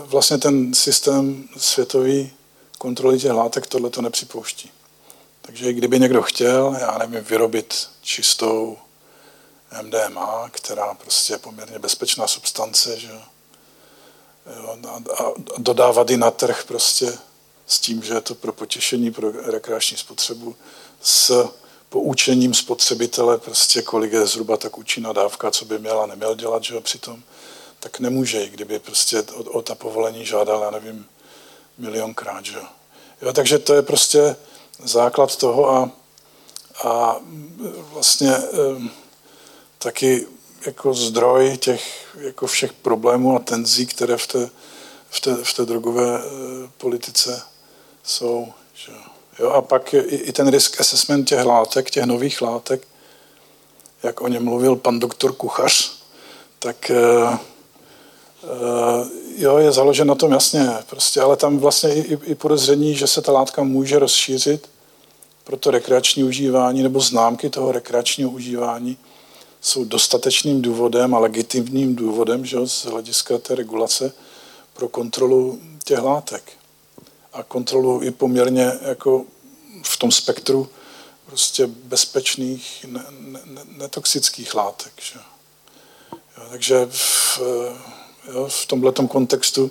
vlastně 0.00 0.38
ten 0.38 0.74
systém 0.74 1.48
světový 1.56 2.32
kontroly 2.78 3.18
těch 3.18 3.32
látek 3.32 3.66
tohle 3.66 3.90
to 3.90 4.02
nepřipouští. 4.02 4.70
Takže 5.42 5.72
kdyby 5.72 6.00
někdo 6.00 6.22
chtěl, 6.22 6.76
já 6.80 6.98
nevím, 6.98 7.24
vyrobit 7.24 7.88
čistou 8.02 8.78
MDMA, 9.82 10.48
která 10.50 10.94
prostě 10.94 11.32
je 11.32 11.38
poměrně 11.38 11.78
bezpečná 11.78 12.26
substance, 12.26 13.00
že 13.00 13.08
jo, 13.08 13.22
a, 14.88 15.22
a 15.24 15.32
dodávat 15.58 16.10
ji 16.10 16.16
na 16.16 16.30
trh 16.30 16.64
prostě 16.64 17.18
s 17.66 17.78
tím, 17.78 18.02
že 18.02 18.14
je 18.14 18.20
to 18.20 18.34
pro 18.34 18.52
potěšení, 18.52 19.10
pro 19.10 19.32
rekreační 19.32 19.96
spotřebu 19.96 20.56
s 21.02 21.48
poučením 21.88 22.54
spotřebitele, 22.54 23.38
prostě 23.38 23.82
kolik 23.82 24.12
je 24.12 24.26
zhruba 24.26 24.56
tak 24.56 24.78
účinná 24.78 25.12
dávka, 25.12 25.50
co 25.50 25.64
by 25.64 25.78
měla 25.78 26.06
neměl 26.06 26.34
dělat, 26.34 26.64
že 26.64 26.74
jo, 26.74 26.80
přitom, 26.80 27.22
tak 27.84 28.00
nemůže, 28.00 28.48
kdyby 28.48 28.78
prostě 28.78 29.22
o, 29.22 29.42
o 29.42 29.62
ta 29.62 29.74
povolení 29.74 30.26
žádal, 30.26 30.62
já 30.62 30.70
nevím, 30.70 31.06
milionkrát, 31.78 32.44
že 32.44 32.58
jo. 33.22 33.32
takže 33.32 33.58
to 33.58 33.74
je 33.74 33.82
prostě 33.82 34.36
základ 34.84 35.36
toho 35.36 35.70
a, 35.70 35.90
a 36.84 37.16
vlastně 37.92 38.38
um, 38.38 38.90
taky 39.78 40.26
jako 40.66 40.94
zdroj 40.94 41.56
těch 41.56 42.14
jako 42.20 42.46
všech 42.46 42.72
problémů 42.72 43.36
a 43.36 43.38
tenzí, 43.38 43.86
které 43.86 44.16
v 44.16 44.26
té, 44.26 44.50
v 45.10 45.20
té, 45.20 45.36
v 45.44 45.54
té 45.54 45.64
drogové 45.64 46.18
uh, 46.18 46.30
politice 46.78 47.42
jsou. 48.02 48.52
Že 48.74 48.92
jo. 49.38 49.50
A 49.50 49.62
pak 49.62 49.94
i, 49.94 49.98
i 49.98 50.32
ten 50.32 50.48
risk 50.48 50.80
assessment 50.80 51.28
těch 51.28 51.44
látek, 51.44 51.90
těch 51.90 52.04
nových 52.04 52.42
látek, 52.42 52.88
jak 54.02 54.20
o 54.20 54.28
něm 54.28 54.44
mluvil 54.44 54.76
pan 54.76 54.98
doktor 54.98 55.32
Kuchař, 55.32 55.92
tak 56.58 56.90
uh, 56.90 57.38
jo, 59.36 59.58
je 59.58 59.72
založen 59.72 60.06
na 60.06 60.14
tom 60.14 60.32
jasně, 60.32 60.68
prostě, 60.90 61.20
ale 61.20 61.36
tam 61.36 61.58
vlastně 61.58 61.94
i, 61.94 62.18
i 62.24 62.34
podezření, 62.34 62.94
že 62.94 63.06
se 63.06 63.22
ta 63.22 63.32
látka 63.32 63.62
může 63.62 63.98
rozšířit 63.98 64.68
pro 65.44 65.56
to 65.56 65.70
rekreační 65.70 66.24
užívání 66.24 66.82
nebo 66.82 67.00
známky 67.00 67.50
toho 67.50 67.72
rekreačního 67.72 68.30
užívání 68.30 68.96
jsou 69.60 69.84
dostatečným 69.84 70.62
důvodem 70.62 71.14
a 71.14 71.18
legitimním 71.18 71.96
důvodem 71.96 72.44
že, 72.46 72.66
z 72.66 72.84
hlediska 72.84 73.38
té 73.38 73.54
regulace 73.54 74.12
pro 74.74 74.88
kontrolu 74.88 75.60
těch 75.84 75.98
látek 75.98 76.52
a 77.32 77.42
kontrolu 77.42 78.02
i 78.02 78.10
poměrně 78.10 78.72
jako 78.82 79.24
v 79.82 79.96
tom 79.96 80.12
spektru 80.12 80.68
prostě 81.26 81.66
bezpečných, 81.66 82.84
ne, 82.88 83.04
ne, 83.44 83.60
netoxických 83.76 84.54
látek. 84.54 84.92
Že? 85.02 85.18
Jo, 86.12 86.44
takže 86.50 86.86
v, 86.90 87.38
jo, 88.32 88.48
v 88.50 88.66
tomto 88.66 89.08
kontextu 89.08 89.70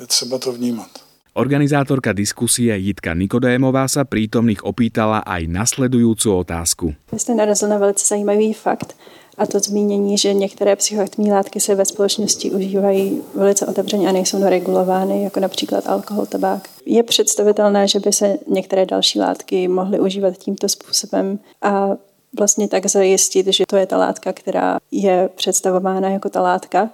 je 0.00 0.06
třeba 0.06 0.38
to 0.38 0.52
vnímat. 0.52 0.90
Organizátorka 1.34 2.14
diskusie 2.14 2.78
Jitka 2.78 3.10
Nikodémová 3.10 3.90
sa 3.90 4.06
prítomných 4.06 4.62
opýtala 4.62 5.18
aj 5.26 5.50
nasledujúcu 5.50 6.30
otázku. 6.30 6.86
Vy 7.10 7.18
ste 7.18 7.34
narazil 7.34 7.66
na 7.66 7.82
velice 7.82 8.06
zajímavý 8.06 8.54
fakt, 8.54 8.94
a 9.38 9.46
to 9.46 9.60
zmínění, 9.60 10.18
že 10.18 10.34
některé 10.34 10.76
psychoaktivní 10.76 11.32
látky 11.32 11.60
se 11.60 11.74
ve 11.74 11.84
společnosti 11.84 12.50
užívají 12.50 13.22
velice 13.34 13.66
otevřeně 13.66 14.08
a 14.08 14.12
nejsou 14.12 14.48
regulovány, 14.48 15.22
jako 15.22 15.40
například 15.40 15.86
alkohol, 15.86 16.26
tabák. 16.26 16.68
Je 16.86 17.02
představitelné, 17.02 17.88
že 17.88 18.00
by 18.00 18.12
se 18.12 18.38
některé 18.48 18.86
další 18.86 19.20
látky 19.20 19.68
mohly 19.68 20.00
užívat 20.00 20.38
tímto 20.38 20.68
způsobem 20.68 21.38
a 21.62 21.88
vlastně 22.38 22.68
tak 22.68 22.86
zajistit, 22.86 23.46
že 23.46 23.64
to 23.68 23.76
je 23.76 23.86
ta 23.86 23.96
látka, 23.96 24.32
která 24.32 24.78
je 24.90 25.28
představována 25.34 26.08
jako 26.08 26.28
ta 26.28 26.40
látka 26.40 26.90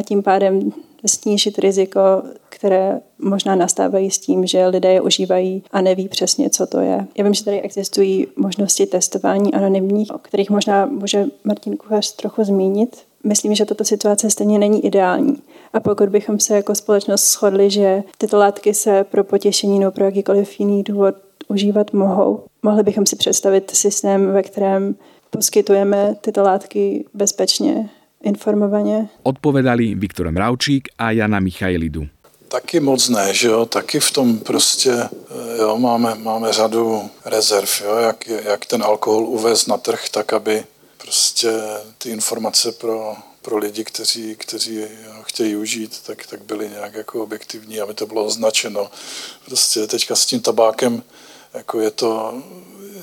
a 0.00 0.02
tím 0.02 0.22
pádem 0.22 0.72
snížit 1.06 1.58
riziko, 1.58 2.00
které 2.48 3.00
možná 3.18 3.54
nastávají 3.54 4.10
s 4.10 4.18
tím, 4.18 4.46
že 4.46 4.66
lidé 4.66 4.92
je 4.92 5.00
užívají 5.00 5.62
a 5.70 5.80
neví 5.80 6.08
přesně, 6.08 6.50
co 6.50 6.66
to 6.66 6.80
je. 6.80 7.06
Já 7.18 7.24
vím, 7.24 7.34
že 7.34 7.44
tady 7.44 7.60
existují 7.60 8.26
možnosti 8.36 8.86
testování 8.86 9.54
anonymních, 9.54 10.14
o 10.14 10.18
kterých 10.18 10.50
možná 10.50 10.86
může 10.86 11.24
Martin 11.44 11.76
Kuchař 11.76 12.12
trochu 12.12 12.44
zmínit. 12.44 12.96
Myslím, 13.24 13.54
že 13.54 13.64
tato 13.64 13.84
situace 13.84 14.30
stejně 14.30 14.58
není 14.58 14.86
ideální. 14.86 15.36
A 15.72 15.80
pokud 15.80 16.08
bychom 16.08 16.40
se 16.40 16.56
jako 16.56 16.74
společnost 16.74 17.32
shodli, 17.32 17.70
že 17.70 18.02
tyto 18.18 18.36
látky 18.38 18.74
se 18.74 19.04
pro 19.04 19.24
potěšení 19.24 19.78
nebo 19.78 19.90
pro 19.90 20.04
jakýkoliv 20.04 20.60
jiný 20.60 20.82
důvod 20.82 21.14
užívat 21.48 21.92
mohou, 21.92 22.40
mohli 22.62 22.82
bychom 22.82 23.06
si 23.06 23.16
představit 23.16 23.70
systém, 23.70 24.32
ve 24.32 24.42
kterém 24.42 24.94
poskytujeme 25.30 26.16
tyto 26.20 26.42
látky 26.42 27.04
bezpečně 27.14 27.90
informovaně. 28.22 29.08
Odpovedali 29.22 29.94
Viktor 29.94 30.30
Mravčík 30.30 30.88
a 30.98 31.10
Jana 31.10 31.40
Michailidu. 31.40 32.06
Taky 32.48 32.80
moc 32.80 33.08
ne, 33.08 33.34
že 33.34 33.48
jo, 33.48 33.66
taky 33.66 34.00
v 34.00 34.10
tom 34.10 34.38
prostě, 34.38 34.92
eh, 34.92 35.58
jo, 35.58 35.78
máme, 35.78 36.14
máme 36.14 36.52
řadu 36.52 37.10
rezerv, 37.24 37.68
jo, 37.84 37.96
jak, 37.96 38.26
jak 38.26 38.66
ten 38.66 38.82
alkohol 38.82 39.24
uvést 39.24 39.66
na 39.66 39.76
trh, 39.76 40.08
tak 40.08 40.32
aby 40.32 40.64
prostě 41.02 41.52
ty 41.98 42.10
informace 42.10 42.72
pro, 42.72 43.16
pro 43.42 43.58
lidi, 43.58 43.84
kteří, 43.84 44.36
kteří 44.36 44.76
jo, 44.76 45.22
chtějí 45.22 45.56
užít, 45.56 46.02
tak, 46.06 46.26
tak 46.26 46.42
byly 46.44 46.68
nějak 46.68 46.94
jako 46.94 47.22
objektivní, 47.22 47.80
aby 47.80 47.94
to 47.94 48.06
bylo 48.06 48.24
označeno. 48.24 48.90
Prostě 49.46 49.86
teďka 49.86 50.16
s 50.16 50.26
tím 50.26 50.40
tabákem, 50.40 51.02
jako 51.54 51.80
je 51.80 51.90
to 51.90 52.42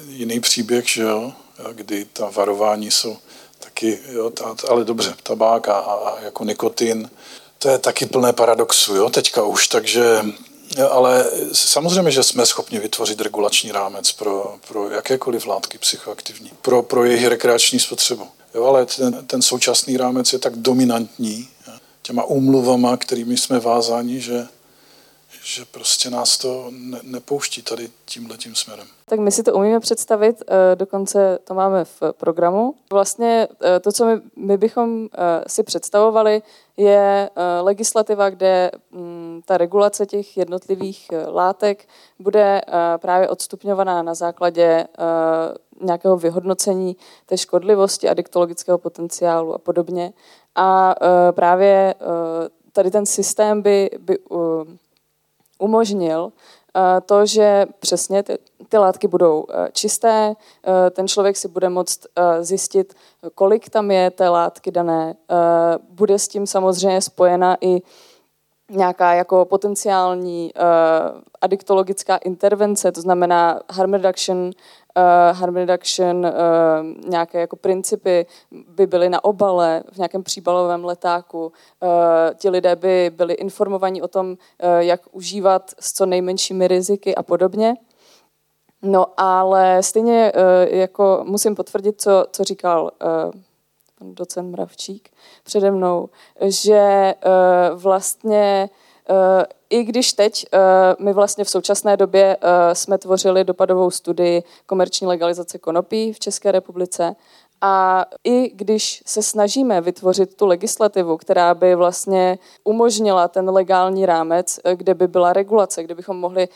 jiný 0.07 0.39
příběh, 0.39 0.89
že 0.89 1.01
jo, 1.01 1.33
kdy 1.73 2.05
ta 2.05 2.29
varování 2.29 2.91
jsou 2.91 3.17
taky, 3.59 3.99
jo, 4.11 4.29
ta, 4.29 4.55
ale 4.69 4.83
dobře, 4.83 5.15
tabák 5.23 5.69
a, 5.69 5.79
a 5.79 6.19
jako 6.19 6.43
nikotin, 6.43 7.09
to 7.59 7.69
je 7.69 7.77
taky 7.77 8.05
plné 8.05 8.33
paradoxu, 8.33 8.95
jo, 8.95 9.09
teďka 9.09 9.43
už, 9.43 9.67
takže 9.67 10.23
ale 10.89 11.25
samozřejmě, 11.53 12.11
že 12.11 12.23
jsme 12.23 12.45
schopni 12.45 12.79
vytvořit 12.79 13.21
regulační 13.21 13.71
rámec 13.71 14.11
pro, 14.11 14.55
pro 14.67 14.89
jakékoliv 14.89 15.45
látky 15.45 15.77
psychoaktivní, 15.77 16.51
pro, 16.61 16.83
pro 16.83 17.05
jejich 17.05 17.27
rekreační 17.27 17.79
spotřebu. 17.79 18.27
Jo, 18.55 18.65
ale 18.65 18.85
ten, 18.85 19.25
ten 19.27 19.41
současný 19.41 19.97
rámec 19.97 20.33
je 20.33 20.39
tak 20.39 20.55
dominantní 20.55 21.49
těma 22.01 22.23
úmluvama, 22.23 22.97
kterými 22.97 23.37
jsme 23.37 23.59
vázáni, 23.59 24.21
že 24.21 24.47
že 25.47 25.65
prostě 25.65 26.09
nás 26.09 26.37
to 26.37 26.67
ne, 26.69 26.99
nepouští 27.03 27.61
tady 27.61 27.89
tímhle 28.05 28.37
tím 28.37 28.55
směrem. 28.55 28.87
Tak 29.05 29.19
my 29.19 29.31
si 29.31 29.43
to 29.43 29.53
umíme 29.53 29.79
představit, 29.79 30.43
eh, 30.47 30.75
dokonce 30.75 31.39
to 31.43 31.53
máme 31.53 31.85
v 31.85 32.01
programu. 32.17 32.75
Vlastně 32.91 33.47
eh, 33.61 33.79
to, 33.79 33.91
co 33.91 34.05
my, 34.05 34.21
my 34.35 34.57
bychom 34.57 35.05
eh, 35.05 35.43
si 35.47 35.63
představovali, 35.63 36.41
je 36.77 37.29
legislativa, 37.61 38.29
kde 38.29 38.71
mm, 38.91 39.41
ta 39.45 39.57
regulace 39.57 40.05
těch 40.05 40.37
jednotlivých 40.37 41.07
látek 41.27 41.87
bude 42.19 42.61
právě 42.97 43.29
odstupňovaná 43.29 44.01
na 44.01 44.13
základě 44.13 44.87
nějakého 45.81 46.17
vyhodnocení 46.17 46.97
té 47.25 47.37
škodlivosti, 47.37 48.09
adiktologického 48.09 48.77
potenciálu 48.77 49.53
a 49.53 49.57
podobně. 49.57 50.13
A 50.55 50.95
právě 51.31 51.95
tady 52.71 52.91
ten 52.91 53.05
systém 53.05 53.61
by, 53.61 53.89
by 53.99 54.17
umožnil 55.57 56.31
eh, 56.75 57.01
to, 57.01 57.25
že 57.25 57.65
přesně 57.79 58.23
ty, 58.23 58.37
ty 58.69 58.77
látky 58.77 59.07
budou 59.07 59.45
eh, 59.49 59.69
čisté, 59.71 60.33
eh, 60.67 60.89
ten 60.89 61.07
člověk 61.07 61.37
si 61.37 61.47
bude 61.47 61.69
moct 61.69 62.07
zjistit, 62.41 62.93
kolik 63.35 63.69
tam 63.69 63.91
je 63.91 64.11
té 64.11 64.29
látky 64.29 64.71
dané. 64.71 65.15
Bude 65.89 66.19
s 66.19 66.27
tím 66.27 66.47
samozřejmě 66.47 67.01
spojena 67.01 67.57
i 67.61 67.81
nějaká 68.71 69.13
jako 69.13 69.45
potenciální 69.45 70.51
adiktologická 71.41 72.17
intervence, 72.17 72.91
to 72.91 73.01
znamená 73.01 73.61
harm 73.69 73.93
reduction, 73.93 74.51
uh, 74.97 75.37
harm 75.37 75.55
reduction, 75.55 76.25
uh, 76.25 77.09
nějaké 77.09 77.39
jako 77.39 77.55
principy 77.55 78.25
by 78.51 78.87
byly 78.87 79.09
na 79.09 79.23
obale, 79.23 79.83
v 79.91 79.97
nějakém 79.97 80.23
příbalovém 80.23 80.85
letáku. 80.85 81.45
Uh, 81.45 81.89
ti 82.35 82.49
lidé 82.49 82.75
by 82.75 83.11
byli 83.15 83.33
informovaní 83.33 84.01
o 84.01 84.07
tom, 84.07 84.29
uh, 84.29 84.37
jak 84.79 85.01
užívat 85.11 85.71
s 85.79 85.93
co 85.93 86.05
nejmenšími 86.05 86.67
riziky 86.67 87.15
a 87.15 87.23
podobně. 87.23 87.75
No 88.81 89.05
ale 89.17 89.83
stejně 89.83 90.31
uh, 90.35 90.75
jako 90.75 91.23
musím 91.27 91.55
potvrdit, 91.55 92.01
co, 92.01 92.25
co 92.31 92.43
říkal 92.43 92.91
uh, 94.03 94.13
docent 94.13 94.51
Mravčík 94.51 95.09
přede 95.43 95.71
mnou, 95.71 96.09
že 96.41 97.13
uh, 97.25 97.81
vlastně 97.81 98.69
uh, 98.71 98.86
i 99.69 99.83
když 99.83 100.13
teď 100.13 100.45
uh, 100.53 101.05
my 101.05 101.13
vlastně 101.13 101.43
v 101.43 101.49
současné 101.49 101.97
době 101.97 102.37
uh, 102.37 102.49
jsme 102.73 102.97
tvořili 102.97 103.43
dopadovou 103.43 103.91
studii 103.91 104.43
komerční 104.65 105.07
legalizace 105.07 105.57
konopí 105.57 106.13
v 106.13 106.19
České 106.19 106.51
republice 106.51 107.15
a 107.61 108.05
i 108.23 108.49
když 108.49 109.03
se 109.05 109.23
snažíme 109.23 109.81
vytvořit 109.81 110.35
tu 110.35 110.45
legislativu, 110.45 111.17
která 111.17 111.53
by 111.53 111.75
vlastně 111.75 112.39
umožnila 112.63 113.27
ten 113.27 113.49
legální 113.49 114.05
rámec, 114.05 114.59
eh, 114.63 114.75
kde 114.75 114.93
by 114.93 115.07
byla 115.07 115.33
regulace, 115.33 115.83
kde 115.83 115.95
bychom 115.95 116.17
mohli 116.17 116.47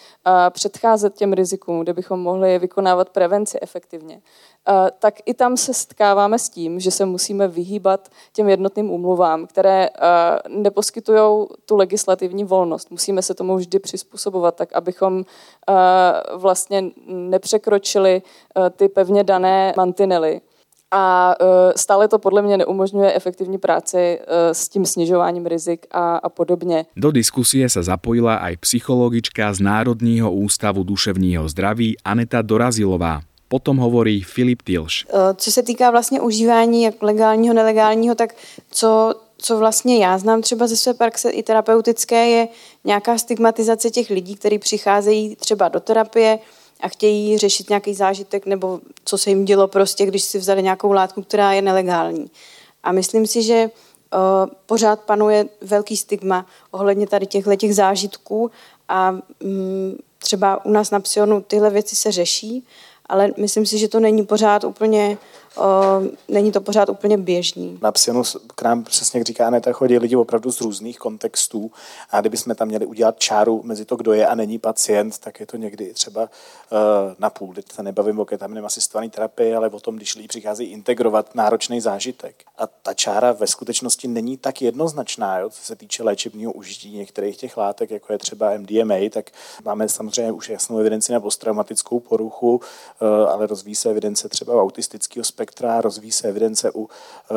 předcházet 0.49 1.15
těm 1.15 1.33
rizikům, 1.33 1.79
kde 1.79 1.93
bychom 1.93 2.19
mohli 2.19 2.59
vykonávat 2.59 3.09
prevenci 3.09 3.57
efektivně, 3.61 4.21
tak 4.99 5.13
i 5.25 5.33
tam 5.33 5.57
se 5.57 5.73
setkáváme 5.73 6.39
s 6.39 6.49
tím, 6.49 6.79
že 6.79 6.91
se 6.91 7.05
musíme 7.05 7.47
vyhýbat 7.47 8.09
těm 8.33 8.49
jednotným 8.49 8.91
umluvám, 8.91 9.47
které 9.47 9.89
neposkytují 10.47 11.47
tu 11.65 11.75
legislativní 11.75 12.43
volnost. 12.43 12.91
Musíme 12.91 13.21
se 13.21 13.33
tomu 13.33 13.55
vždy 13.55 13.79
přizpůsobovat, 13.79 14.55
tak 14.55 14.73
abychom 14.73 15.23
vlastně 16.33 16.83
nepřekročili 17.07 18.21
ty 18.75 18.89
pevně 18.89 19.23
dané 19.23 19.73
mantinely 19.77 20.41
A 20.91 21.35
e, 21.39 21.73
stále 21.75 22.07
to 22.07 22.19
podle 22.19 22.41
mě 22.41 22.57
neumožňuje 22.57 23.13
efektivní 23.13 23.57
práci 23.57 23.97
e, 23.97 24.19
s 24.53 24.69
tím 24.69 24.85
snižováním 24.85 25.45
rizik 25.45 25.87
a, 25.91 26.15
a 26.17 26.29
podobně. 26.29 26.85
Do 26.95 27.11
diskusie 27.11 27.69
sa 27.69 27.79
zapojila 27.83 28.35
aj 28.35 28.57
psychologička 28.59 29.53
z 29.53 29.59
Národního 29.59 30.31
ústavu 30.31 30.83
duševního 30.83 31.49
zdraví 31.49 31.95
Aneta 32.03 32.41
Dorazilová. 32.41 33.21
Potom 33.47 33.77
hovorí 33.77 34.21
Filip 34.21 34.61
Tilš. 34.61 35.05
E, 35.07 35.33
co 35.35 35.51
se 35.51 35.63
týká 35.63 35.91
vlastně 35.91 36.21
užívání 36.21 36.83
jak 36.83 37.03
legálního, 37.03 37.53
nelegálního, 37.53 38.15
tak 38.15 38.35
co, 38.71 39.15
co 39.37 39.57
vlastně 39.57 39.97
já 39.97 40.17
znám 40.17 40.41
třeba 40.41 40.67
ze 40.67 40.75
své 40.75 40.93
praxe 40.93 41.29
i 41.29 41.43
terapeutické, 41.43 42.27
je 42.29 42.47
nějaká 42.83 43.17
stigmatizace 43.17 43.89
těch 43.89 44.09
lidí, 44.09 44.35
kteří 44.35 44.59
přicházejí 44.59 45.35
třeba 45.35 45.69
do 45.69 45.79
terapie, 45.79 46.39
a 46.81 46.87
chtějí 46.87 47.37
řešit 47.37 47.69
nějaký 47.69 47.93
zážitek 47.93 48.45
nebo 48.45 48.79
co 49.05 49.17
se 49.17 49.29
jim 49.29 49.45
dělo 49.45 49.67
prostě, 49.67 50.05
když 50.05 50.23
si 50.23 50.39
vzali 50.39 50.63
nějakou 50.63 50.91
látku, 50.91 51.21
která 51.21 51.53
je 51.53 51.61
nelegální. 51.61 52.31
A 52.83 52.91
myslím 52.91 53.27
si, 53.27 53.43
že 53.43 53.69
uh, 54.13 54.53
pořád 54.65 54.99
panuje 54.99 55.45
velký 55.61 55.97
stigma 55.97 56.45
ohledně 56.71 57.07
tady 57.07 57.25
těchto 57.25 57.55
těch 57.55 57.75
zážitků 57.75 58.51
a 58.89 59.11
um, 59.11 59.97
třeba 60.17 60.65
u 60.65 60.71
nás 60.71 60.91
na 60.91 60.99
Psionu 60.99 61.41
tyhle 61.41 61.69
věci 61.69 61.95
se 61.95 62.11
řeší, 62.11 62.65
ale 63.05 63.31
myslím 63.37 63.65
si, 63.65 63.77
že 63.77 63.87
to 63.87 63.99
není 63.99 64.25
pořád 64.25 64.63
úplně 64.63 65.17
není 66.27 66.51
to 66.51 66.61
pořád 66.61 66.89
úplně 66.89 67.17
běžný. 67.17 67.79
Na 67.81 67.91
Psionu 67.91 68.23
k 68.55 68.61
nám 68.61 68.83
přesně 68.83 69.19
jak 69.19 69.27
říká 69.27 69.47
Aneta, 69.47 69.71
chodí 69.71 69.97
lidi 69.97 70.15
opravdu 70.15 70.51
z 70.51 70.61
různých 70.61 70.99
kontextů 70.99 71.71
a 72.09 72.21
kdybychom 72.21 72.55
tam 72.55 72.67
měli 72.67 72.85
udělat 72.85 73.19
čáru 73.19 73.61
mezi 73.63 73.85
to, 73.85 73.95
kdo 73.95 74.13
je 74.13 74.27
a 74.27 74.35
není 74.35 74.59
pacient, 74.59 75.17
tak 75.17 75.39
je 75.39 75.45
to 75.45 75.57
někdy 75.57 75.93
třeba 75.93 76.21
uh, 76.21 76.27
na 77.19 77.29
půl. 77.29 77.53
Teď 77.53 77.71
se 77.71 77.83
nebavím 77.83 78.19
o 78.19 78.25
ketaminem 78.25 78.65
asistované 78.65 79.09
terapii, 79.09 79.55
ale 79.55 79.69
o 79.69 79.79
tom, 79.79 79.95
když 79.95 80.15
lidi 80.15 80.27
přicházejí 80.27 80.71
integrovat 80.71 81.35
náročný 81.35 81.81
zážitek. 81.81 82.43
A 82.57 82.67
ta 82.67 82.93
čára 82.93 83.31
ve 83.31 83.47
skutečnosti 83.47 84.07
není 84.07 84.37
tak 84.37 84.61
jednoznačná, 84.61 85.39
jo, 85.39 85.49
co 85.49 85.61
se 85.61 85.75
týče 85.75 86.03
léčebního 86.03 86.51
užití 86.51 86.97
některých 86.97 87.37
těch 87.37 87.57
látek, 87.57 87.91
jako 87.91 88.13
je 88.13 88.19
třeba 88.19 88.57
MDMA, 88.57 88.95
tak 89.09 89.31
máme 89.65 89.89
samozřejmě 89.89 90.31
už 90.31 90.49
jasnou 90.49 90.77
evidenci 90.77 91.11
na 91.13 91.19
posttraumatickou 91.19 91.99
poruchu, 91.99 92.55
uh, 92.55 93.07
ale 93.29 93.47
rozvíjí 93.47 93.75
se 93.75 93.89
evidence 93.89 94.29
třeba 94.29 94.61
autistického 94.61 95.23
spektra, 95.41 95.81
rozvíjí 95.81 96.11
se 96.11 96.27
evidence 96.27 96.71
u 96.75 96.89
eh, 97.31 97.35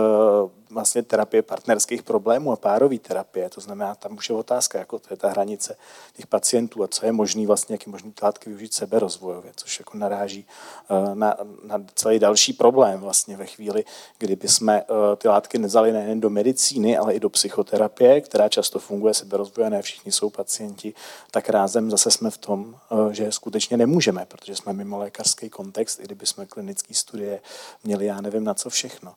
vlastně 0.74 1.02
terapie 1.02 1.42
partnerských 1.42 2.02
problémů 2.02 2.52
a 2.52 2.56
párové 2.56 2.98
terapie. 2.98 3.50
To 3.50 3.60
znamená, 3.60 3.94
tam 3.94 4.16
už 4.16 4.28
je 4.28 4.34
otázka, 4.34 4.78
jako 4.78 4.98
to 4.98 5.08
je 5.10 5.16
ta 5.16 5.28
hranice 5.28 5.76
těch 6.16 6.26
pacientů 6.26 6.82
a 6.82 6.88
co 6.88 7.06
je 7.06 7.12
možný 7.12 7.46
vlastně, 7.46 7.74
jak 7.74 7.86
je 7.86 7.90
možný 7.90 8.12
ty 8.12 8.24
látky 8.24 8.50
využít 8.50 8.74
seberozvojově, 8.74 9.52
což 9.56 9.78
jako 9.78 9.98
naráží 9.98 10.46
eh, 10.90 11.14
na, 11.14 11.36
na 11.64 11.84
celý 11.94 12.18
další 12.18 12.52
problém 12.52 13.00
vlastně 13.00 13.36
ve 13.36 13.46
chvíli, 13.46 13.84
kdyby 14.18 14.48
jsme 14.48 14.82
eh, 14.82 15.16
ty 15.16 15.28
látky 15.28 15.58
nezali 15.58 15.92
nejen 15.92 16.20
do 16.20 16.30
medicíny, 16.30 16.96
ale 16.96 17.14
i 17.14 17.20
do 17.20 17.30
psychoterapie, 17.30 18.20
která 18.20 18.48
často 18.48 18.78
funguje 18.78 19.14
seberozvojově, 19.14 19.70
ne 19.70 19.82
všichni 19.82 20.12
jsou 20.12 20.30
pacienti, 20.30 20.94
tak 21.30 21.48
rázem 21.48 21.90
zase 21.90 22.10
jsme 22.10 22.30
v 22.30 22.38
tom, 22.38 22.76
že 23.10 23.32
skutečně 23.32 23.76
nemůžeme, 23.76 24.26
protože 24.26 24.56
jsme 24.56 24.72
mimo 24.72 24.98
lékařský 24.98 25.50
kontext, 25.50 26.00
i 26.00 26.02
kdyby 26.02 26.26
jsme 26.26 26.46
klinické 26.46 26.94
studie 26.94 27.40
měli 27.84 28.06
já 28.06 28.20
nevím 28.20 28.44
na 28.44 28.54
co 28.54 28.70
všechno. 28.70 29.14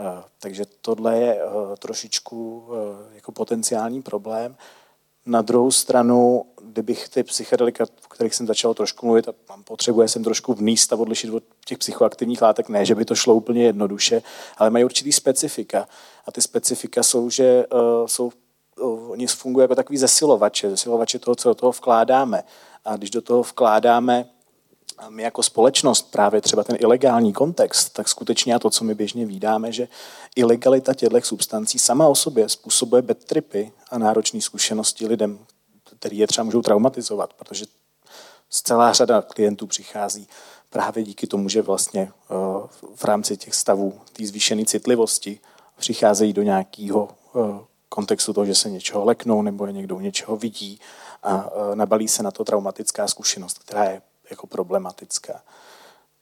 Eh, 0.00 0.22
takže 0.38 0.64
tohle 0.80 1.18
je 1.18 1.38
eh, 1.42 1.76
trošičku 1.78 2.64
eh, 2.68 3.14
jako 3.14 3.32
potenciální 3.32 4.02
problém. 4.02 4.56
Na 5.26 5.42
druhou 5.42 5.70
stranu, 5.70 6.44
kdybych 6.62 7.08
ty 7.08 7.22
psychedelika, 7.22 7.84
o 8.04 8.08
kterých 8.08 8.34
jsem 8.34 8.46
začal 8.46 8.74
trošku 8.74 9.06
mluvit, 9.06 9.28
a 9.28 9.34
mám 9.48 9.62
potřebu, 9.62 10.02
já 10.02 10.08
jsem 10.08 10.24
trošku 10.24 10.54
vníst 10.54 10.92
a 10.92 10.96
odlišit 10.96 11.30
od 11.30 11.42
těch 11.66 11.78
psychoaktivních 11.78 12.42
látek, 12.42 12.68
ne, 12.68 12.84
že 12.84 12.94
by 12.94 13.04
to 13.04 13.14
šlo 13.14 13.34
úplně 13.34 13.64
jednoduše, 13.64 14.22
ale 14.56 14.70
mají 14.70 14.84
určitý 14.84 15.12
specifika. 15.12 15.88
A 16.26 16.32
ty 16.32 16.42
specifika 16.42 17.02
jsou, 17.02 17.30
že 17.30 17.66
uh, 17.72 18.06
jsou, 18.06 18.32
uh, 18.80 19.10
oni 19.10 19.26
fungují 19.26 19.64
jako 19.64 19.74
takový 19.74 19.98
zesilovače, 19.98 20.70
zesilovače 20.70 21.18
toho, 21.18 21.34
co 21.34 21.48
do 21.48 21.54
toho 21.54 21.72
vkládáme. 21.72 22.44
A 22.84 22.96
když 22.96 23.10
do 23.10 23.22
toho 23.22 23.42
vkládáme 23.42 24.26
my 25.08 25.22
jako 25.22 25.42
společnost, 25.42 26.10
právě 26.10 26.40
třeba 26.40 26.64
ten 26.64 26.76
ilegální 26.80 27.32
kontext, 27.32 27.92
tak 27.92 28.08
skutečně 28.08 28.54
a 28.54 28.58
to, 28.58 28.70
co 28.70 28.84
my 28.84 28.94
běžně 28.94 29.26
vídáme, 29.26 29.72
že 29.72 29.88
ilegalita 30.36 30.94
těchto 30.94 31.20
substancí 31.20 31.78
sama 31.78 32.08
o 32.08 32.14
sobě 32.14 32.48
způsobuje 32.48 33.02
bad 33.02 33.18
tripy 33.18 33.72
a 33.90 33.98
náročné 33.98 34.40
zkušenosti 34.40 35.06
lidem, 35.06 35.38
který 35.98 36.18
je 36.18 36.26
třeba 36.26 36.44
můžou 36.44 36.62
traumatizovat, 36.62 37.34
protože 37.34 37.64
celá 38.50 38.92
řada 38.92 39.22
klientů 39.22 39.66
přichází 39.66 40.28
právě 40.70 41.04
díky 41.04 41.26
tomu, 41.26 41.48
že 41.48 41.62
vlastně 41.62 42.02
eh, 42.02 42.34
v 42.94 43.04
rámci 43.04 43.36
těch 43.36 43.54
stavů 43.54 44.00
té 44.12 44.26
zvýšené 44.26 44.64
citlivosti 44.64 45.40
přicházejí 45.76 46.32
do 46.32 46.42
nějakého 46.42 47.08
eh, 47.10 47.64
kontextu 47.88 48.32
toho, 48.32 48.46
že 48.46 48.54
se 48.54 48.70
něčeho 48.70 49.04
leknou 49.04 49.42
nebo 49.42 49.66
někdo 49.66 50.00
něčeho 50.00 50.36
vidí 50.36 50.80
a 51.22 51.50
eh, 51.72 51.76
nabalí 51.76 52.08
se 52.08 52.22
na 52.22 52.30
to 52.30 52.44
traumatická 52.44 53.08
zkušenost, 53.08 53.58
která 53.58 53.84
je 53.84 54.02
jako 54.34 54.46
problematická. 54.46 55.42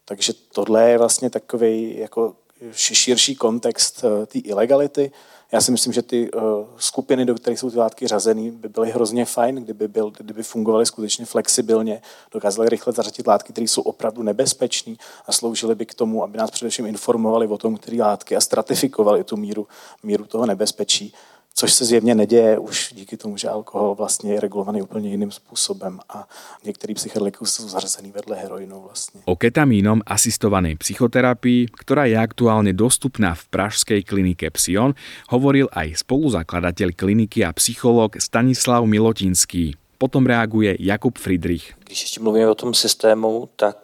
Takže 0.05 0.33
tohle 0.33 0.89
je 0.89 0.97
vlastně 0.97 1.29
takový 1.29 1.97
jako 1.97 2.35
širší 2.71 3.35
kontext 3.35 4.03
eh, 4.03 4.25
té 4.25 4.39
ilegality. 4.39 5.11
Já 5.51 5.61
si 5.61 5.71
myslím, 5.71 5.93
že 5.93 6.01
ty 6.01 6.31
uh, 6.31 6.41
skupiny, 6.77 7.25
do 7.25 7.35
kterých 7.35 7.59
jsou 7.59 7.71
ty 7.71 7.77
látky 7.77 8.07
řazeny, 8.07 8.51
by 8.51 8.69
byly 8.69 8.91
hrozně 8.91 9.25
fajn, 9.25 9.55
kdyby, 9.55 9.87
byl, 9.87 10.11
kdyby 10.17 10.43
fungovaly 10.43 10.85
skutečně 10.85 11.25
flexibilně, 11.25 12.01
dokázaly 12.31 12.69
rychle 12.69 12.93
zařadit 12.93 13.27
látky, 13.27 13.53
které 13.53 13.67
jsou 13.67 13.81
opravdu 13.81 14.23
nebezpečné 14.23 14.95
a 15.25 15.31
sloužily 15.31 15.75
by 15.75 15.85
k 15.85 15.93
tomu, 15.93 16.23
aby 16.23 16.37
nás 16.37 16.51
především 16.51 16.85
informovali 16.85 17.47
o 17.47 17.57
tom, 17.57 17.77
které 17.77 17.97
látky 17.97 18.35
a 18.35 18.41
stratifikovali 18.41 19.23
tu 19.23 19.37
míru, 19.37 19.67
míru 20.03 20.25
toho 20.25 20.45
nebezpečí 20.45 21.13
což 21.53 21.73
se 21.73 21.85
zjevně 21.85 22.15
neděje 22.15 22.59
už 22.59 22.93
díky 22.95 23.17
tomu, 23.17 23.37
že 23.37 23.49
alkohol 23.49 23.95
vlastně 23.95 24.33
je 24.33 24.39
regulovaný 24.39 24.81
úplně 24.81 25.09
jiným 25.09 25.31
způsobem 25.31 25.99
a 26.09 26.27
některé 26.65 26.93
psychedeliky 26.93 27.37
jsou 27.45 27.69
zařazený 27.69 28.11
vedle 28.11 28.37
heroinu 28.37 28.81
vlastně. 28.81 29.21
O 29.25 29.35
ketamínom 29.35 30.01
asistovanej 30.05 30.75
psychoterapii, 30.75 31.67
ktorá 31.69 32.09
je 32.09 32.17
aktuálne 32.17 32.73
dostupná 32.73 33.37
v 33.37 33.43
pražskej 33.53 34.01
klinike 34.03 34.49
Psion, 34.49 34.97
hovoril 35.29 35.69
aj 35.71 36.01
spoluzakladateľ 36.01 36.89
kliniky 36.97 37.45
a 37.45 37.53
psycholog 37.53 38.17
Stanislav 38.17 38.85
Milotinský. 38.89 39.77
Potom 39.97 40.25
reaguje 40.25 40.75
Jakub 40.79 41.17
Friedrich. 41.17 41.73
Když 41.85 42.01
ještě 42.01 42.19
mluvíme 42.19 42.49
o 42.49 42.55
tom 42.55 42.73
systému, 42.73 43.49
tak 43.55 43.77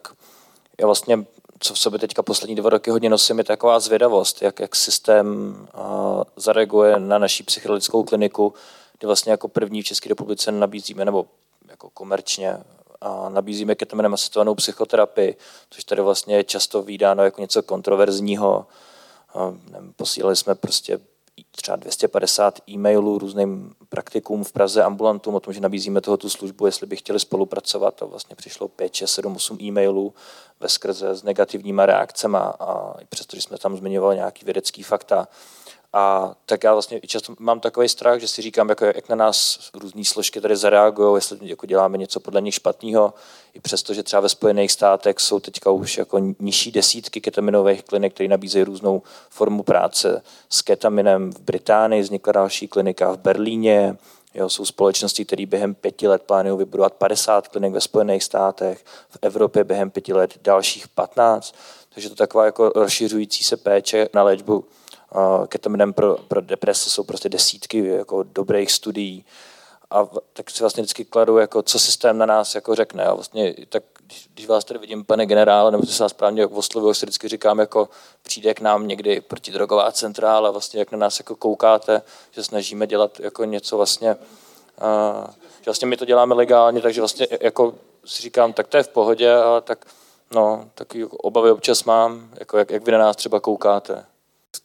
já 0.80 0.86
vlastně 0.86 1.18
co 1.60 1.74
v 1.74 1.80
sobě 1.80 2.00
teďka 2.00 2.24
poslední 2.24 2.56
dva 2.56 2.70
roky 2.70 2.92
hodně 2.92 3.10
nosím, 3.10 3.38
je 3.38 3.44
taková 3.44 3.80
zvědavost, 3.80 4.42
jak, 4.42 4.60
jak 4.60 4.76
systém 4.76 5.58
uh, 5.76 6.24
zareaguje 6.36 7.00
na 7.00 7.18
naší 7.18 7.44
psychedelickou 7.44 8.04
kliniku, 8.04 8.54
kde 9.00 9.08
vlastně 9.08 9.32
jako 9.32 9.48
první 9.48 9.82
v 9.82 9.86
České 9.86 10.10
republice 10.10 10.52
nabízíme, 10.52 11.06
nebo 11.06 11.26
jako 11.70 11.90
komerčně 11.90 12.58
a 13.02 13.30
nabízíme 13.30 13.76
ketaminem 13.76 14.14
asistovanou 14.14 14.56
psychoterapii, 14.56 15.38
což 15.70 15.84
tady 15.84 16.02
vlastně 16.02 16.36
je 16.36 16.44
často 16.44 16.82
výdáno 16.82 17.24
jako 17.24 17.42
něco 17.42 17.64
kontroverzního. 17.64 18.68
Posílali 19.96 20.36
jsme 20.36 20.56
prostě 20.56 21.00
třeba 21.52 21.76
250 21.76 22.60
e-mailů 22.70 23.18
různým 23.18 23.76
praktikům 23.90 24.44
v 24.44 24.52
Praze, 24.52 24.84
ambulantům 24.84 25.36
o 25.36 25.40
tom, 25.40 25.54
že 25.54 25.62
nabízíme 25.62 26.02
tohoto 26.02 26.30
službu, 26.30 26.66
jestli 26.66 26.88
by 26.88 26.96
chtěli 26.96 27.20
spolupracovat. 27.20 28.04
A 28.04 28.06
vlastně 28.06 28.36
přišlo 28.36 28.68
5, 28.68 28.94
6, 28.94 29.14
7, 29.14 29.36
8 29.36 29.58
e-mailů 29.62 30.14
ve 30.60 30.70
skrze 30.70 31.16
s 31.16 31.24
negativníma 31.24 31.86
reakcemi 31.86 32.38
a 32.38 32.94
přestože 33.10 33.42
jsme 33.42 33.58
tam 33.58 33.78
zmiňovali 33.78 34.16
nějaký 34.16 34.46
vědecký 34.46 34.84
fakta, 34.84 35.28
a 35.94 36.36
tak 36.46 36.64
já 36.64 36.74
vlastně 36.74 37.00
často 37.08 37.36
mám 37.40 37.60
takový 37.60 37.90
strach, 37.90 38.20
že 38.20 38.28
si 38.28 38.42
říkám, 38.42 38.70
jako 38.70 38.86
jak 38.86 39.10
na 39.10 39.16
nás 39.16 39.60
různé 39.74 40.06
složky 40.06 40.42
tady 40.42 40.56
zareagují, 40.56 41.18
jestli 41.18 41.38
jako 41.42 41.66
děláme 41.66 41.98
něco 41.98 42.20
podle 42.20 42.42
nich 42.42 42.54
špatného, 42.54 43.14
i 43.54 43.60
přesto, 43.60 43.94
že 43.94 44.04
třeba 44.04 44.20
ve 44.20 44.30
Spojených 44.30 44.72
státech 44.72 45.20
jsou 45.20 45.40
teďka 45.40 45.72
už 45.72 45.98
jako 45.98 46.20
nižší 46.40 46.72
desítky 46.72 47.22
ketaminových 47.22 47.84
klinik, 47.84 48.14
které 48.14 48.30
nabízejí 48.30 48.64
různou 48.64 49.02
formu 49.30 49.64
práce 49.64 50.24
s 50.50 50.62
ketaminem. 50.62 51.32
V 51.32 51.40
Británii 51.40 52.02
vznikla 52.02 52.34
další 52.34 52.68
klinika 52.68 53.12
v 53.12 53.18
Berlíně, 53.18 53.98
Jo, 54.34 54.50
jsou 54.50 54.66
společnosti, 54.66 55.26
které 55.26 55.46
během 55.46 55.76
pěti 55.76 56.08
let 56.08 56.22
plánují 56.22 56.58
vybudovat 56.58 56.94
50 56.94 57.48
klinik 57.48 57.74
ve 57.74 57.82
Spojených 57.82 58.24
státech, 58.24 58.86
v 59.10 59.18
Evropě 59.22 59.64
během 59.64 59.92
pěti 59.92 60.14
let 60.14 60.34
dalších 60.42 60.88
15. 60.88 61.56
Takže 61.94 62.10
to 62.10 62.16
taková 62.16 62.46
jako 62.46 62.70
rozšiřující 62.70 63.44
se 63.44 63.58
péče 63.58 64.10
na 64.14 64.24
léčbu 64.24 64.66
ketaminem 65.48 65.94
pro, 65.94 66.18
pro 66.28 66.42
deprese 66.42 66.90
jsou 66.90 67.04
prostě 67.04 67.30
desítky 67.30 67.88
jako 67.88 68.24
dobrých 68.24 68.72
studií. 68.72 69.26
A 69.92 70.08
tak 70.34 70.50
si 70.50 70.64
vlastně 70.64 70.84
vždycky 70.84 71.06
kladu, 71.06 71.38
jako, 71.38 71.62
co 71.62 71.80
systém 71.80 72.18
na 72.18 72.26
nás 72.26 72.56
jako 72.56 72.76
řekne. 72.76 73.06
A 73.06 73.14
vlastně 73.14 73.56
tak, 73.70 73.84
když, 74.06 74.30
když 74.34 74.48
vás 74.48 74.66
tady 74.66 74.80
vidím, 74.80 75.06
pane 75.06 75.26
generále, 75.26 75.72
nebo 75.72 75.86
se 75.86 76.04
vás 76.04 76.12
správně 76.12 76.48
oslovil, 76.48 76.94
si 76.94 77.06
vždycky 77.06 77.28
říkám, 77.28 77.60
jako 77.60 77.90
přijde 78.24 78.54
k 78.54 78.62
nám 78.62 78.88
někdy 78.88 79.22
protidrogová 79.22 79.92
centrála, 79.92 80.52
vlastně 80.52 80.80
jak 80.80 80.92
na 80.92 80.98
nás 80.98 81.20
jako 81.20 81.36
koukáte, 81.36 82.02
že 82.32 82.44
snažíme 82.44 82.88
dělat 82.88 83.20
jako 83.20 83.44
něco 83.44 83.78
vlastně, 83.78 84.16
uh, 84.16 85.26
že 85.58 85.66
vlastně 85.66 85.88
my 85.88 85.98
to 85.98 86.06
děláme 86.06 86.36
legálně, 86.36 86.82
takže 86.82 87.02
vlastně 87.02 87.28
jako 87.42 87.76
si 88.06 88.22
říkám, 88.22 88.54
tak 88.54 88.68
to 88.68 88.78
je 88.78 88.84
v 88.84 88.90
pohodě, 88.90 89.34
ale 89.34 89.62
tak 89.62 89.86
No, 90.32 90.70
taky 90.76 91.06
obavy 91.06 91.52
občas 91.52 91.84
mám, 91.84 92.30
jako 92.40 92.58
jak, 92.58 92.72
jak 92.72 92.86
vy 92.86 92.92
na 92.92 92.98
nás 92.98 93.16
třeba 93.16 93.40
koukáte. 93.40 94.06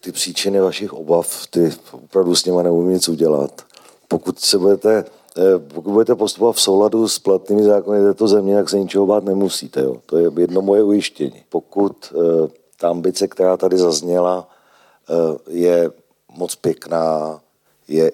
Ty 0.00 0.12
příčiny 0.12 0.60
vašich 0.60 0.92
obav, 0.92 1.46
ty 1.46 1.72
opravdu 1.92 2.36
s 2.36 2.44
nimi 2.44 2.62
neumím 2.62 2.92
nic 2.92 3.08
udělat. 3.08 3.62
Pokud 4.08 4.40
se 4.40 4.58
budete 4.58 5.04
eh, 5.38 5.58
pokud 5.58 5.90
budete 5.92 6.14
postupovat 6.14 6.56
v 6.56 6.60
souladu 6.60 7.08
s 7.08 7.18
platnými 7.18 7.64
zákony 7.64 8.00
této 8.00 8.28
země, 8.28 8.54
tak 8.54 8.70
se 8.70 8.78
ničeho 8.78 9.06
bát 9.06 9.24
nemusíte. 9.24 9.80
Jo. 9.80 9.96
To 10.06 10.18
je 10.18 10.30
jedno 10.38 10.62
moje 10.62 10.82
ujištění. 10.82 11.44
Pokud 11.48 12.12
eh, 12.12 12.48
ta 12.80 12.90
ambice, 12.90 13.28
která 13.28 13.56
tady 13.56 13.78
zazněla, 13.78 14.48
eh, 15.08 15.38
je 15.50 15.90
moc 16.36 16.54
pěkná, 16.54 17.40
je 17.88 18.12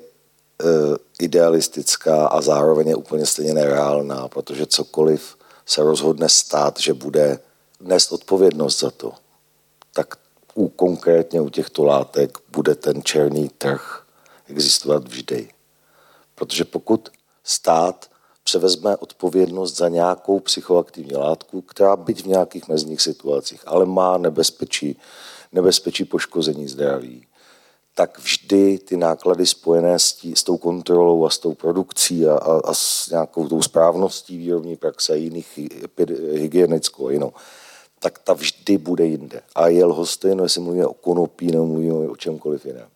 idealistická 1.21 2.27
a 2.27 2.41
zároveň 2.41 2.89
je 2.89 2.97
úplně 2.97 3.27
stejně 3.27 3.55
nereálná, 3.55 4.29
protože 4.29 4.66
cokoliv 4.66 5.37
se 5.66 5.83
rozhodne 5.83 6.29
stát, 6.29 6.81
že 6.81 6.95
bude 6.95 7.39
nést 7.81 8.12
odpovědnost 8.12 8.81
za 8.81 8.91
to, 8.91 9.12
tak 9.95 10.16
u, 10.55 10.68
konkrétně 10.68 11.40
u 11.40 11.48
těchto 11.48 11.84
látek 11.84 12.38
bude 12.48 12.74
ten 12.74 13.03
černý 13.03 13.48
trh 13.48 14.07
existovat 14.48 15.09
vždy. 15.09 15.48
Protože 16.34 16.64
pokud 16.64 17.09
stát 17.44 18.11
převezme 18.44 18.96
odpovědnost 18.96 19.76
za 19.76 19.88
nějakou 19.88 20.40
psychoaktivní 20.40 21.16
látku, 21.16 21.61
která 21.61 21.96
byť 21.96 22.22
v 22.22 22.26
nějakých 22.26 22.68
mezních 22.68 23.01
situacích, 23.01 23.62
ale 23.66 23.86
má 23.86 24.18
nebezpečí, 24.18 24.98
nebezpečí 25.53 26.05
poškození 26.05 26.68
zdraví, 26.68 27.26
tak 27.94 28.18
vždy 28.18 28.78
ty 28.78 28.96
náklady 28.96 29.46
spojené 29.46 29.98
s, 29.98 30.12
tí, 30.12 30.36
s 30.36 30.42
tou 30.42 30.57
kontrolou 30.57 31.26
a 31.26 31.30
s 31.30 31.38
tou 31.38 31.55
produkcí 31.55 32.26
a, 32.26 32.34
a, 32.34 32.61
a 32.64 32.74
s 32.74 33.11
nějakou 33.11 33.48
tou 33.48 33.62
správností 33.62 34.38
výrobní 34.38 34.76
praxe 34.76 35.12
a 35.12 35.16
jiných 35.16 35.59
hygienickou 36.32 37.09
a 37.09 37.12
jinou, 37.12 37.32
tak 38.03 38.18
ta 38.18 38.32
vždy 38.32 38.78
bude 38.78 39.05
jinde. 39.05 39.42
A 39.55 39.68
je 39.68 39.84
lhostejno, 39.84 40.42
jestli 40.42 40.61
mluvíme 40.61 40.86
o 40.86 40.94
konopí 40.94 41.46
nebo 41.46 41.66
mluvíme 41.66 41.94
o 41.94 42.16
čemkoliv 42.16 42.66
jiném. 42.66 42.88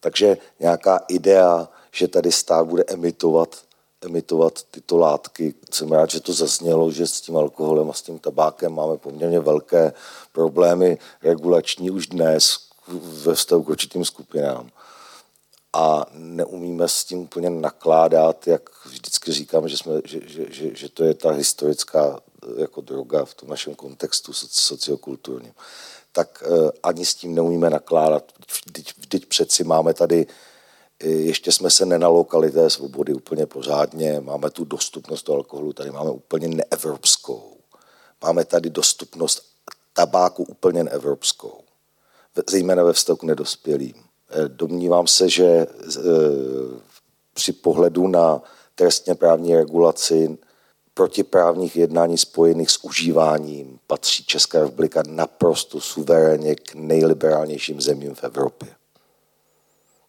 Takže 0.00 0.38
nějaká 0.60 1.04
idea, 1.08 1.68
že 1.92 2.08
tady 2.08 2.32
stát 2.32 2.66
bude 2.66 2.84
emitovat, 2.86 3.56
emitovat 4.00 4.62
tyto 4.70 4.98
látky. 4.98 5.54
Jsem 5.70 5.92
rád, 5.92 6.10
že 6.10 6.20
to 6.20 6.32
zaznělo, 6.32 6.90
že 6.90 7.06
s 7.06 7.20
tím 7.20 7.36
alkoholem 7.36 7.90
a 7.90 7.92
s 7.92 8.02
tím 8.02 8.18
tabákem 8.18 8.72
máme 8.72 8.96
poměrně 8.96 9.40
velké 9.40 9.92
problémy 10.32 10.98
regulační 11.22 11.90
už 11.90 12.06
dnes 12.06 12.58
ve 13.02 13.34
vztahu 13.34 13.62
k 13.62 13.68
určitým 13.68 14.04
skupinám. 14.04 14.70
A 15.72 16.06
neumíme 16.12 16.88
s 16.88 17.04
tím 17.04 17.18
úplně 17.18 17.50
nakládat, 17.50 18.46
jak 18.46 18.86
vždycky 18.86 19.32
říkám, 19.32 19.68
že, 19.68 19.78
jsme, 19.78 19.92
že, 20.04 20.20
že, 20.26 20.46
že, 20.50 20.74
že 20.74 20.88
to 20.88 21.04
je 21.04 21.14
ta 21.14 21.30
historická 21.30 22.20
jako 22.56 22.80
droga 22.80 23.24
v 23.24 23.34
tom 23.34 23.48
našem 23.48 23.74
kontextu 23.74 24.32
sociokulturním. 24.32 25.52
Tak 26.12 26.42
eh, 26.46 26.70
ani 26.82 27.06
s 27.06 27.14
tím 27.14 27.34
neumíme 27.34 27.70
nakládat. 27.70 28.32
Vždyť, 28.66 28.92
vždyť 28.98 29.26
přeci 29.26 29.64
máme 29.64 29.94
tady 29.94 30.26
ještě 31.00 31.52
jsme 31.52 31.70
se 31.70 31.86
nenalokali 31.86 32.50
té 32.50 32.70
svobody 32.70 33.14
úplně 33.14 33.46
pořádně, 33.46 34.20
máme 34.20 34.50
tu 34.50 34.64
dostupnost 34.64 35.22
toho 35.22 35.36
alkoholu, 35.36 35.72
tady 35.72 35.90
máme 35.90 36.10
úplně 36.10 36.48
neevropskou. 36.48 37.56
Máme 38.22 38.44
tady 38.44 38.70
dostupnost 38.70 39.42
tabáku 39.92 40.42
úplně 40.42 40.84
neevropskou, 40.84 41.60
zejména 42.50 42.84
ve 42.84 42.92
vztahu 42.92 43.16
k 43.16 43.22
nedospělým. 43.22 43.94
Eh, 44.30 44.48
domnívám 44.48 45.06
se, 45.06 45.28
že 45.28 45.44
eh, 45.44 45.66
při 47.34 47.52
pohledu 47.52 48.08
na 48.08 48.42
trestně 48.74 49.14
právní 49.14 49.56
regulaci 49.56 50.38
protiprávních 50.94 51.76
jednání 51.76 52.18
spojených 52.18 52.70
s 52.70 52.84
užíváním 52.84 53.78
patří 53.86 54.24
Česká 54.24 54.60
republika 54.60 55.02
naprosto 55.08 55.80
suverénně 55.80 56.54
k 56.54 56.74
nejliberálnějším 56.74 57.80
zemím 57.80 58.14
v 58.14 58.24
Evropě 58.24 58.68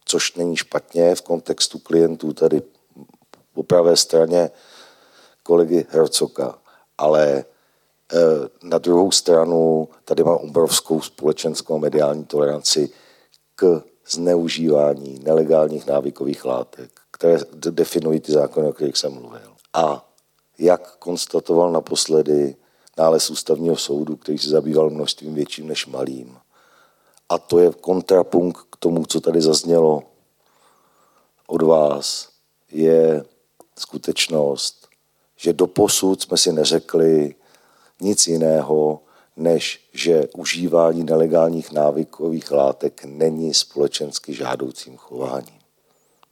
což 0.06 0.34
není 0.36 0.56
špatně 0.56 1.16
v 1.16 1.22
kontextu 1.22 1.80
klientů 1.80 2.34
tady 2.34 2.62
po 3.54 3.64
pravé 3.64 3.98
straně 3.98 4.52
kolegy 5.44 5.86
Hercoka, 5.90 6.58
ale 6.98 7.28
e, 7.30 7.44
na 8.64 8.78
druhou 8.78 9.12
stranu 9.12 9.90
tady 10.06 10.24
má 10.24 10.38
obrovskou 10.38 11.02
společenskou 11.02 11.80
mediální 11.80 12.26
toleranci 12.26 12.90
k 13.56 13.84
zneužívání 14.10 15.20
nelegálních 15.24 15.88
návykových 15.88 16.46
látek, 16.46 16.92
které 17.12 17.38
definují 17.54 18.20
ty 18.20 18.32
zákony, 18.32 18.68
o 18.68 18.74
kterých 18.74 18.98
jsem 18.98 19.14
mluvil. 19.14 19.56
A 19.74 20.10
jak 20.58 20.96
konstatoval 20.98 21.72
naposledy 21.72 22.56
nález 22.98 23.30
ústavního 23.30 23.76
soudu, 23.76 24.16
který 24.16 24.38
se 24.38 24.50
zabýval 24.50 24.90
množstvím 24.90 25.34
větším 25.34 25.68
než 25.68 25.86
malým, 25.86 26.38
a 27.30 27.38
to 27.38 27.60
je 27.60 27.72
kontrapunkt 27.72 28.62
k 28.70 28.76
tomu, 28.76 29.06
co 29.06 29.22
tady 29.22 29.42
zaznělo 29.42 30.04
od 31.48 31.62
vás, 31.62 32.30
je 32.72 33.26
skutečnost, 33.80 34.88
že 35.38 35.54
do 35.54 35.68
posud 35.68 36.22
jsme 36.22 36.38
si 36.38 36.52
neřekli 36.52 37.36
nic 38.02 38.28
jiného, 38.28 39.02
než 39.38 39.90
že 39.94 40.28
užívání 40.38 41.04
nelegálních 41.04 41.72
návykových 41.72 42.52
látek 42.52 43.06
není 43.06 43.54
společensky 43.54 44.34
žádoucím 44.34 44.98
chováním. 44.98 45.65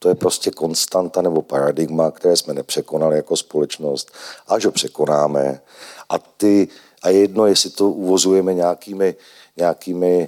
To 0.04 0.10
je 0.10 0.16
prostě 0.16 0.52
konstanta 0.52 1.22
nebo 1.22 1.42
paradigma, 1.42 2.12
které 2.12 2.38
jsme 2.38 2.54
nepřekonali 2.54 3.16
jako 3.16 3.38
společnost, 3.38 4.12
až 4.48 4.66
ho 4.66 4.72
překonáme. 4.72 5.62
A, 6.10 6.18
ty, 6.18 6.68
a 7.02 7.10
jedno, 7.10 7.46
jestli 7.46 7.70
to 7.70 7.90
uvozujeme 7.90 8.54
nějakými 8.54 9.16
nějakými 9.58 10.22
e, 10.22 10.28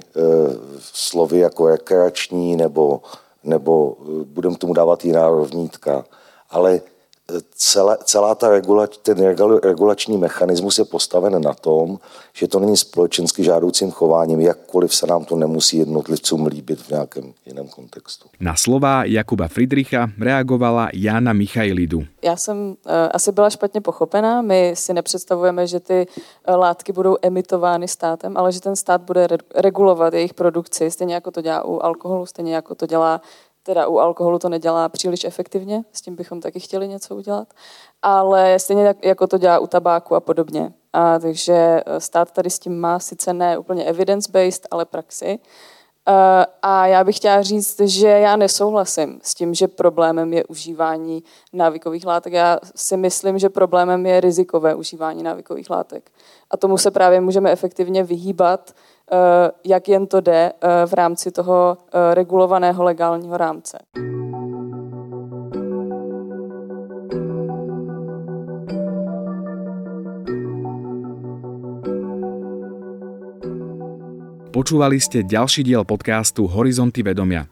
slovy 0.80 1.38
jako 1.38 1.68
rekreační 1.68 2.56
nebo, 2.56 3.02
nebo 3.44 3.96
e, 4.00 4.24
budeme 4.24 4.56
tomu 4.56 4.72
dávat 4.72 5.04
jiná 5.04 5.28
rovnítka. 5.28 6.04
Ale 6.50 6.80
celá, 7.50 7.96
celá 7.96 8.34
ta 8.34 8.48
regulač, 8.48 8.96
ten 8.96 9.34
regulační 9.62 10.18
mechanismus 10.18 10.78
je 10.78 10.84
postaven 10.84 11.42
na 11.42 11.54
tom, 11.54 11.98
že 12.32 12.48
to 12.48 12.58
není 12.58 12.76
společensky 12.76 13.44
žádoucím 13.44 13.90
chováním, 13.90 14.40
jakkoliv 14.40 14.94
se 14.94 15.06
nám 15.06 15.24
to 15.24 15.36
nemusí 15.36 15.78
jednotlivcům 15.78 16.46
líbit 16.46 16.80
v 16.80 16.90
nějakém 16.90 17.32
jiném 17.46 17.68
kontextu. 17.68 18.28
Na 18.40 18.56
slova 18.56 19.04
Jakuba 19.04 19.48
Friedricha 19.48 20.10
reagovala 20.20 20.88
Jana 20.94 21.32
Michailidu. 21.32 22.04
Já 22.24 22.36
jsem 22.36 22.56
uh, 22.58 22.92
asi 23.10 23.32
byla 23.32 23.50
špatně 23.50 23.80
pochopená. 23.80 24.42
My 24.42 24.72
si 24.76 24.94
nepředstavujeme, 24.94 25.66
že 25.66 25.80
ty 25.80 26.06
uh, 26.48 26.54
látky 26.54 26.92
budou 26.92 27.16
emitovány 27.22 27.88
státem, 27.88 28.36
ale 28.36 28.52
že 28.52 28.60
ten 28.60 28.76
stát 28.76 29.00
bude 29.00 29.26
re- 29.26 29.38
regulovat 29.54 30.14
jejich 30.14 30.34
produkci, 30.34 30.90
stejně 30.90 31.14
jako 31.14 31.30
to 31.30 31.40
dělá 31.40 31.64
u 31.64 31.80
alkoholu, 31.80 32.26
stejně 32.26 32.54
jako 32.54 32.74
to 32.74 32.86
dělá 32.86 33.20
teda 33.66 33.86
u 33.86 33.98
alkoholu 33.98 34.38
to 34.38 34.48
nedělá 34.48 34.88
příliš 34.88 35.24
efektivně, 35.24 35.84
s 35.92 36.00
tím 36.00 36.16
bychom 36.16 36.40
taky 36.40 36.60
chtěli 36.60 36.88
něco 36.88 37.16
udělat, 37.16 37.48
ale 38.02 38.58
stejně 38.58 38.84
tak, 38.84 39.04
jako 39.04 39.26
to 39.26 39.38
dělá 39.38 39.58
u 39.58 39.66
tabáku 39.66 40.14
a 40.14 40.20
podobně. 40.20 40.72
A 40.92 41.18
takže 41.18 41.82
eh, 41.86 42.00
stát 42.00 42.30
tady 42.30 42.50
s 42.50 42.58
tím 42.58 42.80
má 42.80 42.98
sice 42.98 43.32
ne 43.32 43.58
úplně 43.58 43.84
evidence-based, 43.84 44.66
ale 44.70 44.84
praxi. 44.84 45.38
Eh, 46.08 46.46
a 46.62 46.86
já 46.86 47.04
bych 47.04 47.16
chtěla 47.16 47.42
říct, 47.42 47.80
že 47.80 48.08
já 48.08 48.36
nesouhlasím 48.36 49.20
s 49.22 49.34
tím, 49.34 49.54
že 49.54 49.68
problémem 49.68 50.32
je 50.32 50.44
užívání 50.44 51.22
návykových 51.52 52.06
látek. 52.06 52.32
Já 52.32 52.58
si 52.76 52.96
myslím, 52.96 53.38
že 53.38 53.48
problémem 53.48 54.06
je 54.06 54.20
rizikové 54.20 54.74
užívání 54.74 55.22
návykových 55.22 55.70
látek. 55.70 56.10
A 56.50 56.56
tomu 56.56 56.78
se 56.78 56.90
právě 56.90 57.20
můžeme 57.20 57.50
efektivně 57.50 58.04
vyhýbat 58.04 58.72
jak 59.64 59.88
jen 59.88 60.06
to 60.06 60.20
jde 60.20 60.52
eh, 60.52 60.86
v 60.86 60.92
rámci 60.92 61.30
toho 61.30 61.78
eh, 61.78 62.14
regulovaného 62.14 62.84
legálního 62.84 63.36
rámce. 63.36 63.78
Počúvali 74.56 74.96
ste 74.96 75.20
ďalší 75.20 75.68
diel 75.68 75.84
podcastu 75.84 76.48
Horizonty 76.48 77.04
vedomia. 77.04 77.44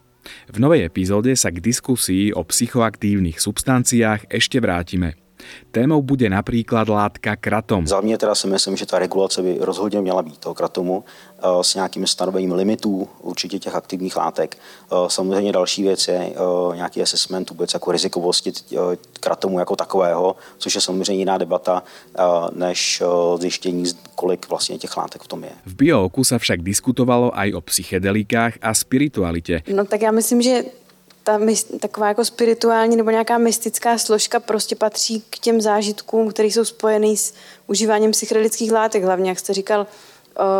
V 0.49 0.57
novej 0.57 0.89
epizóde 0.89 1.37
sa 1.37 1.53
k 1.53 1.61
diskusii 1.61 2.33
o 2.33 2.41
psychoaktívnych 2.41 3.37
substanciách 3.37 4.25
ešte 4.33 4.57
vrátime. 4.57 5.24
Témou 5.71 6.01
bude 6.01 6.29
například 6.29 6.89
látka 6.89 7.35
kratom. 7.35 7.87
Za 7.87 8.01
mě 8.01 8.17
teda 8.17 8.35
si 8.35 8.47
myslím, 8.47 8.77
že 8.77 8.85
ta 8.85 8.99
regulace 8.99 9.41
by 9.41 9.57
rozhodně 9.61 10.01
měla 10.01 10.21
být 10.21 10.37
toho 10.37 10.55
kratomu 10.55 11.03
eh, 11.37 11.41
s 11.61 11.75
nějakým 11.75 12.07
stanovením 12.07 12.51
limitů 12.51 13.07
určitě 13.21 13.59
těch 13.59 13.75
aktivních 13.75 14.15
látek. 14.15 14.57
Eh, 14.57 14.95
samozřejmě 15.07 15.51
další 15.51 15.83
věc 15.83 16.07
je 16.07 16.15
eh, 16.15 16.75
nějaký 16.75 17.01
assessment 17.01 17.49
vůbec 17.49 17.73
jako 17.73 17.91
rizikovosti 17.91 18.53
kratomu 19.19 19.59
jako 19.59 19.75
takového, 19.75 20.35
což 20.57 20.75
je 20.75 20.81
samozřejmě 20.81 21.13
jiná 21.13 21.37
debata, 21.37 21.83
než 22.53 23.03
zjištění, 23.39 23.83
kolik 24.15 24.49
vlastně 24.49 24.77
těch 24.77 24.97
látek 24.97 25.23
v 25.23 25.27
tom 25.27 25.43
je. 25.43 25.49
V 25.65 25.75
Biooku 25.75 26.23
se 26.23 26.39
však 26.39 26.61
diskutovalo 26.61 27.37
aj 27.37 27.53
o 27.53 27.61
psychedelikách 27.61 28.53
a 28.61 28.73
spiritualitě. 28.73 29.61
No 29.73 29.85
tak 29.85 30.01
já 30.01 30.11
myslím, 30.11 30.41
že 30.41 30.63
ta 31.25 31.39
taková 31.79 32.07
jako 32.07 32.25
spirituální 32.25 32.95
nebo 32.95 33.09
nějaká 33.09 33.37
mystická 33.37 33.97
složka 33.97 34.39
prostě 34.39 34.75
patří 34.75 35.23
k 35.29 35.39
těm 35.39 35.61
zážitkům, 35.61 36.29
které 36.29 36.47
jsou 36.47 36.65
spojený 36.65 37.17
s 37.17 37.33
užíváním 37.67 38.11
psychedelických 38.11 38.71
látek, 38.71 39.03
hlavně 39.03 39.29
jak 39.29 39.39
jste 39.39 39.53
říkal 39.53 39.87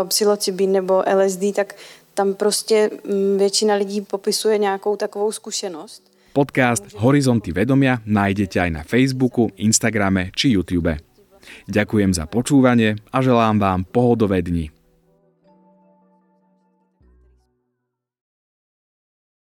psilocybin 0.08 0.72
nebo 0.72 1.04
LSD, 1.16 1.56
tak 1.56 1.76
tam 2.14 2.34
prostě 2.34 2.90
mm, 3.04 3.38
většina 3.38 3.76
lidí 3.76 4.02
popisuje 4.02 4.58
nějakou 4.58 4.96
takovou 4.96 5.32
zkušenost. 5.32 6.04
Podcast 6.34 6.84
Horizonty 7.00 7.52
vedomia 7.56 8.04
nájdete 8.04 8.60
aj 8.60 8.72
na 8.72 8.84
Facebooku, 8.84 9.56
Instagrame 9.56 10.36
či 10.36 10.52
YouTube. 10.52 11.00
Ďakujem 11.72 12.12
za 12.12 12.28
počúvanie 12.28 13.00
a 13.14 13.24
želám 13.24 13.56
vám 13.56 13.80
pohodové 13.88 14.44
dni. 14.44 14.68